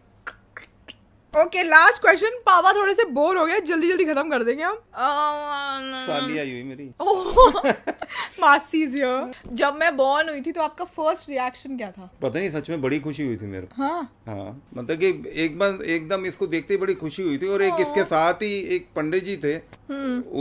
ओके 1.43 1.62
लास्ट 1.62 2.00
क्वेश्चन 2.03 2.37
पापा 2.47 2.73
थोड़े 2.73 2.95
से 2.95 3.05
बोर 3.14 3.37
हो 3.38 3.45
गए 3.47 3.61
जल्दी 3.69 3.88
जल्दी 3.88 4.05
खत्म 4.05 4.31
कर 4.31 4.43
देंगे 4.45 4.62
हम। 4.62 4.75
साली 6.07 6.38
आई 6.38 6.50
हुई 6.50 6.62
मेरी। 6.62 6.85
मासीज 8.41 8.95
जब 9.61 9.76
मैं 9.81 9.97
बॉर्न 9.97 10.29
हुई 10.29 10.41
थी 10.41 10.53
तो 10.53 10.62
आपका 10.62 10.85
फ़र्स्ट 10.85 11.29
रिएक्शन 11.29 11.76
क्या 11.76 11.91
था? 11.91 12.09
पता 12.23 12.38
नहीं 12.38 12.50
सच 12.50 12.71
में 12.71 12.81
बड़ी 12.83 13.00
खुशी 13.00 13.26
हुई 13.26 13.37
थी 13.37 13.47
मेरे 13.47 13.67
हाँ। 13.76 14.03
हाँ 14.29 14.47
मतलब 14.76 14.99
कि 14.99 15.33
एक 15.45 15.59
बार 15.59 15.79
एकदम 15.97 16.26
इसको 16.26 16.47
देखते 16.47 16.75
ही 16.75 16.79
बड़ी 16.81 16.95
खुशी 17.03 17.23
हुई 17.23 17.38
थी 17.38 17.49
और 17.49 17.62
एक 17.62 17.81
इसके 17.81 18.05
साथ 18.14 18.43
ही 18.43 18.55
एक 18.76 18.88
पंडित 18.97 19.25
जी 19.25 19.37
थे। 19.45 19.57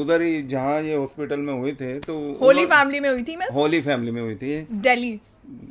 उधर 0.02 0.22
ही 0.22 0.42
जहाँ 0.48 0.82
ये 0.82 0.96
हॉस्पिटल 0.96 1.40
में 1.40 1.54
हुए 1.54 1.72
थे 1.82 1.94
तो 2.00 2.20
होली 2.42 2.66
फैमिली 2.66 3.00
में 3.00 3.10
हुई 3.10 3.24
थी 3.24 3.36
मैं 3.36 3.48
होली 3.56 3.82
फैमिली 3.82 4.12
में 4.12 4.22
हुई 4.22 4.36
थी 4.36 4.62
दिल्ली 4.90 5.20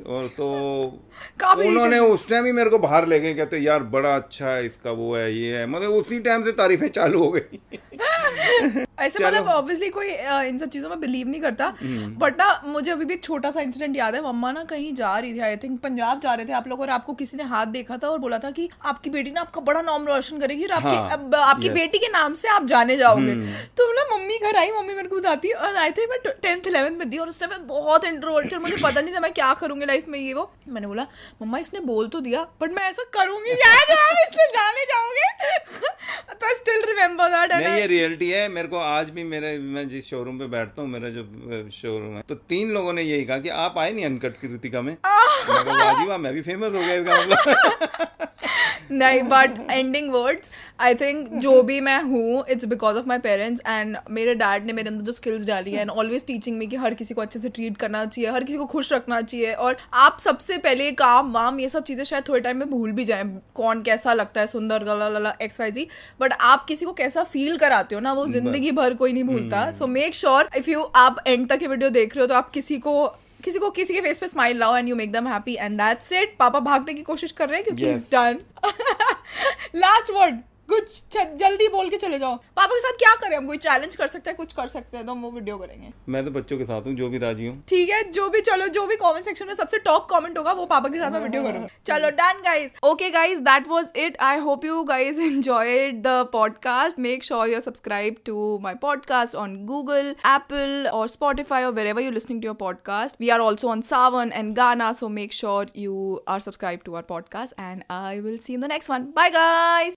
और 0.07 0.27
तो 0.27 0.47
उन्होंने 1.57 1.99
उस 1.99 2.27
टाइम 2.29 2.45
ही 2.45 2.51
मेरे 2.51 2.69
को 2.69 2.79
बाहर 2.79 3.07
ले 3.07 3.19
गए 3.19 3.33
कहते 3.33 3.57
यार 3.57 3.83
बड़ा 3.83 4.15
अच्छा 4.15 4.49
है 4.49 4.65
इसका 4.65 4.91
वो 4.91 5.15
है 5.15 5.35
ये 5.35 5.57
है। 5.57 5.65
मतलब 5.67 5.89
उसी 5.89 6.19
टाइम 6.19 6.43
से 6.43 6.51
तारीफें 6.51 6.87
चालू 6.87 7.23
हो 7.23 7.31
गई। 7.31 7.59
ऐसे 8.97 9.23
मतलब 9.23 9.47
ऑब्वियसली 9.47 9.89
कोई 9.89 10.07
इन 10.47 10.57
सब 10.59 10.69
चीज़ों 10.69 10.89
में 10.89 10.99
बिलीव 10.99 11.27
नहीं 11.27 11.41
करता 11.41 11.65
हम्म। 11.77 12.13
बट 12.15 12.37
ना 12.37 12.47
मुझे 12.65 12.91
अभी 12.91 13.05
भी 13.05 13.13
एक 13.13 13.23
छोटा 13.23 13.51
सा 13.51 13.61
इंसिडेंट 13.61 13.95
याद 13.97 14.15
है 14.15 14.21
मम्मा 14.23 14.51
ना 14.51 14.63
कहीं 14.65 14.93
जा 14.95 15.17
रही 15.17 15.33
थी 15.33 15.39
आई 15.41 15.55
थिंक 15.57 15.79
पंजाब 15.81 16.19
जा 16.19 16.33
रहे 16.33 16.45
थे 16.45 16.53
आप 16.53 16.67
लोग 16.67 16.81
और 16.81 16.89
आपको 16.91 17.13
किसी 17.15 17.37
ने 17.37 17.43
हाथ 17.45 17.65
देखा 17.73 17.97
था 17.97 18.09
और 18.09 18.19
बोला 18.19 18.37
था 18.39 18.51
कि 18.51 18.69
आपकी 18.83 19.09
बेटी 19.09 19.31
ना 19.31 19.41
आपका 19.41 19.61
बड़ा 19.63 19.81
नाम 19.83 20.05
रोशन 20.07 20.39
करेगी 20.39 20.65
और 20.65 20.71
आपकी 20.73 20.87
हाँ, 20.89 21.09
अब 21.09 21.35
आपकी 21.35 21.61
yes. 21.61 21.69
हम्म। 21.69 21.75
बेटी 21.75 21.99
के 21.99 22.07
नाम 22.09 22.33
से 22.33 22.47
आप 22.49 22.65
जाने 22.65 22.97
जाओगे 22.97 23.33
तो 23.73 23.91
ना 23.93 24.03
मम्मी 24.11 24.37
घर 24.39 24.57
आई 24.57 24.71
मम्मी 24.71 24.93
मेरे 24.93 25.07
को 25.07 25.15
बताती 25.17 25.51
और 25.53 25.75
आई 25.77 25.91
थिंक 25.91 26.09
मैं 26.09 26.33
टेंथ 26.43 26.67
इलेवेंथ 26.67 26.97
में 26.97 27.09
थी 27.11 27.17
और 27.17 27.29
उस 27.29 27.39
टाइम 27.39 27.51
मैं 27.51 27.65
बहुत 27.67 28.05
इंट्रोवर्ट 28.05 28.51
थी 28.51 28.57
मुझे 28.59 28.77
पता 28.77 29.01
नहीं 29.01 29.15
था 29.15 29.19
मैं 29.19 29.31
क्या 29.33 29.53
करूँगी 29.55 29.85
लाइफ 29.85 30.07
में 30.07 30.19
ये 30.19 30.33
वो 30.33 30.49
मैंने 30.69 30.87
बोला 30.87 31.07
मम्मा 31.41 31.57
इसने 31.59 31.79
बोल 31.85 32.07
तो 32.07 32.19
दिया 32.21 32.47
बट 32.61 32.71
मैं 32.71 32.89
ऐसा 32.89 33.09
करूँगी 33.13 33.59
आप 33.63 33.91
जाने 34.53 34.85
जाओगे 34.85 35.31
तो 36.33 36.45
आई 36.45 36.53
स्टिल 36.55 36.81
and 37.03 37.51
नहीं 37.53 37.73
ये 37.73 37.85
रियलिटी 37.87 38.29
है 38.29 38.47
मेरे 38.49 38.67
को 38.67 38.77
आज 38.83 39.09
भी 39.09 39.23
मेरे 39.23 39.57
मैं 39.59 39.87
जिस 39.89 40.09
शोरूम 40.09 40.39
पे 40.39 40.47
बैठता 40.47 40.81
हूँ 40.81 40.89
मेरा 40.89 41.09
जो 41.09 41.23
शोरूम 41.71 42.15
है 42.15 42.23
तो 42.29 42.35
तीन 42.35 42.71
लोगों 42.71 42.93
ने 42.93 43.01
यही 43.01 43.25
कहा 43.25 43.37
कि 43.37 43.49
आप 43.49 43.77
आए 43.77 43.91
नहीं 43.93 44.05
अनकट 44.05 44.39
कृतिका 44.41 44.81
में। 44.81 44.97
वाह 45.05 46.17
मैं 46.17 46.33
भी 46.33 46.41
फ़ेमस 46.41 46.73
हो 46.73 46.79
गया 46.79 47.01
मतलब। 47.01 48.07
नहीं 48.91 49.21
but 49.23 49.59
ending 49.71 50.11
words 50.11 50.51
I 50.79 50.95
think 50.95 51.27
जो 51.37 51.61
भी 51.63 51.79
मैं 51.81 52.01
हूँ 52.03 52.43
it's 52.49 52.65
because 52.65 52.97
of 52.97 53.07
my 53.07 53.17
parents 53.17 53.61
and 53.67 53.97
मेरे 54.09 54.35
डैड 54.35 54.65
ने 54.65 54.73
मेरे 54.73 54.89
अंदर 54.89 55.05
जो 55.05 55.11
स्किल्स 55.11 55.45
डाली 55.45 55.73
है 55.73 55.81
एंड 55.81 55.89
ऑलवेज 55.89 56.25
टीचिंग 56.25 56.57
में 56.57 56.67
कि 56.69 56.75
हर 56.75 56.93
किसी 56.93 57.13
को 57.13 57.21
अच्छे 57.21 57.39
से 57.39 57.49
ट्रीट 57.49 57.77
करना 57.77 58.03
चाहिए 58.05 58.31
हर 58.31 58.43
किसी 58.43 58.57
को 58.57 58.65
खुश 58.65 58.91
रखना 58.93 59.21
चाहिए 59.21 59.53
और 59.53 59.77
आप 59.93 60.17
सबसे 60.19 60.57
पहले 60.57 60.91
काम 60.91 61.31
वाम 61.31 61.59
ये 61.59 61.69
सब 61.69 61.83
चीज़ें 61.83 62.03
शायद 62.03 62.27
थोड़े 62.29 62.41
टाइम 62.41 62.57
में 62.57 62.69
भूल 62.69 62.91
भी 62.91 63.05
जाएँ 63.05 63.23
कौन 63.55 63.81
कैसा 63.81 64.13
लगता 64.13 64.41
है 64.41 64.47
सुंदर 64.47 64.83
गला 64.83 65.09
लला 65.09 65.35
एक्स 65.41 65.59
वाई 65.59 65.71
जी 65.71 65.87
बट 66.19 66.33
आप 66.41 66.65
किसी 66.65 66.85
को 66.85 66.93
कैसा 66.93 67.23
फील 67.23 67.57
कराते 67.57 67.95
हो 67.95 68.01
ना 68.01 68.13
वो 68.13 68.27
ज़िंदगी 68.27 68.71
भर 68.73 68.93
कोई 68.93 69.13
नहीं 69.13 69.23
भूलता। 69.23 69.71
So 69.71 69.87
make 69.87 70.15
sure 70.15 70.49
if 70.57 70.69
you 70.69 70.81
आप 70.97 71.23
एंड 71.27 71.47
तक 71.49 71.59
ये 71.61 71.67
वीडियो 71.67 71.89
देख 71.89 72.15
रहे 72.15 72.21
हो 72.21 72.27
तो 72.27 72.35
आप 72.35 72.49
किसी 72.51 72.77
को 72.77 73.05
किसी 73.43 73.59
को 73.59 73.69
किसी 73.71 73.93
के 73.93 74.01
फेस 74.01 74.19
पे 74.19 74.27
स्माइल 74.27 74.57
लाओ 74.57 74.75
and 74.77 74.89
you 74.89 74.95
make 74.95 75.11
them 75.11 75.27
happy 75.27 75.55
and 75.55 75.77
that's 75.77 76.11
it 76.11 76.35
पापा 76.39 76.59
भागने 76.61 76.93
की 76.93 77.01
कोशिश 77.03 77.31
कर 77.31 77.49
रहे 77.49 77.59
हैं 77.59 77.65
क्योंकि. 77.65 77.91
इज़ 77.91 78.01
डन 78.11 78.39
लास्ट 79.75 80.11
वर्ड 80.11 80.35
कुछ 80.73 81.17
जल्दी 81.39 81.67
बोल 81.69 81.89
के 81.89 81.97
चले 81.97 82.19
जाओ। 82.19 82.35
पापा 82.35 82.73
के 82.73 82.79
साथ 82.79 82.97
क्या 82.99 83.13
करें? 83.21 83.35
हम 83.37 83.47
कोई 83.47 83.57
चैलेंज 83.57 83.95
कर 83.95 84.07
सकते 84.07 84.29
हैं 84.29 84.37
कुछ 84.37 84.53
कर 84.53 84.67
सकते 84.67 84.97
हैं 84.97 85.05
तो 85.05 85.11
हम 85.11 85.21
वो 85.21 85.31
वीडियो 85.31 85.57
करेंगे। 85.57 85.91
मैं 86.09 86.23
तो 86.25 86.31
बच्चों 86.31 86.57
के 86.57 86.65
साथ 86.65 86.87
हूँ 86.87 86.93
जो 86.95 87.09
भी 87.09 87.17
राज़ी 87.19 87.45
हूँ। 87.47 87.61
ठीक 87.69 87.89
है 87.89 88.01
जो 88.11 88.27
भी 88.29 88.41
चलो 88.41 88.67
जो 88.77 88.85
भी 88.87 88.95
कमेंट 89.03 89.25
सेक्शन 89.25 89.47
में 89.47 89.53
सबसे 89.55 89.77
टॉप 89.85 90.07
कमेंट 90.09 90.37
होगा 90.37 90.51
वो 90.53 90.65
पापा 90.65 90.89
के 90.89 90.99
साथ 90.99 91.11
मैं 91.11 91.19
वीडियो 91.19 91.43
करूँगा। 91.43 91.67
चलो 91.85 92.09
done 92.21 92.41
guys 92.45 92.71
okay 92.85 93.09
guys 93.09 93.39
that 93.49 93.67
was 93.67 93.91
it 94.05 94.17
I 94.29 94.39
hope 94.47 94.65
you 94.65 94.81
guys 94.93 95.19
enjoyed 95.19 96.01
the 96.03 96.15
podcast 96.33 96.99
make 97.07 97.23
sure 97.23 97.49
you 97.49 97.59
subscribe 97.59 98.17
to 98.25 98.57
my 98.63 98.75
podcast 98.81 99.35
on 99.35 99.55
Google 99.65 100.15
Apple 100.27 100.87
और 100.93 101.07
स्पॉटिफाई 101.07 101.63
और 101.63 101.71
wherever 101.73 102.01
you're 102.03 102.15
listening 102.15 102.39
to 102.41 102.47
your 102.47 102.57
podcast. 102.57 103.17
We 103.23 103.29
are 103.35 103.39
also 103.45 103.71
on 103.73 103.81
savan 103.87 104.31
and 104.41 104.55
ghana 104.59 104.91
so 104.99 105.09
make 105.17 105.35
sure 105.39 105.65
you 105.85 105.97
are 106.27 106.39
subscribed 106.47 106.85
to 106.89 106.99
our 106.99 107.05
podcast 107.11 107.59
and 107.69 107.89
i 107.99 108.13
will 108.27 108.39
see 108.45 108.55
you 108.55 108.61
in 108.61 108.67
the 108.67 108.73
next 108.75 108.95
one. 108.97 109.11
Bye 109.21 109.29
guys! 109.39 109.91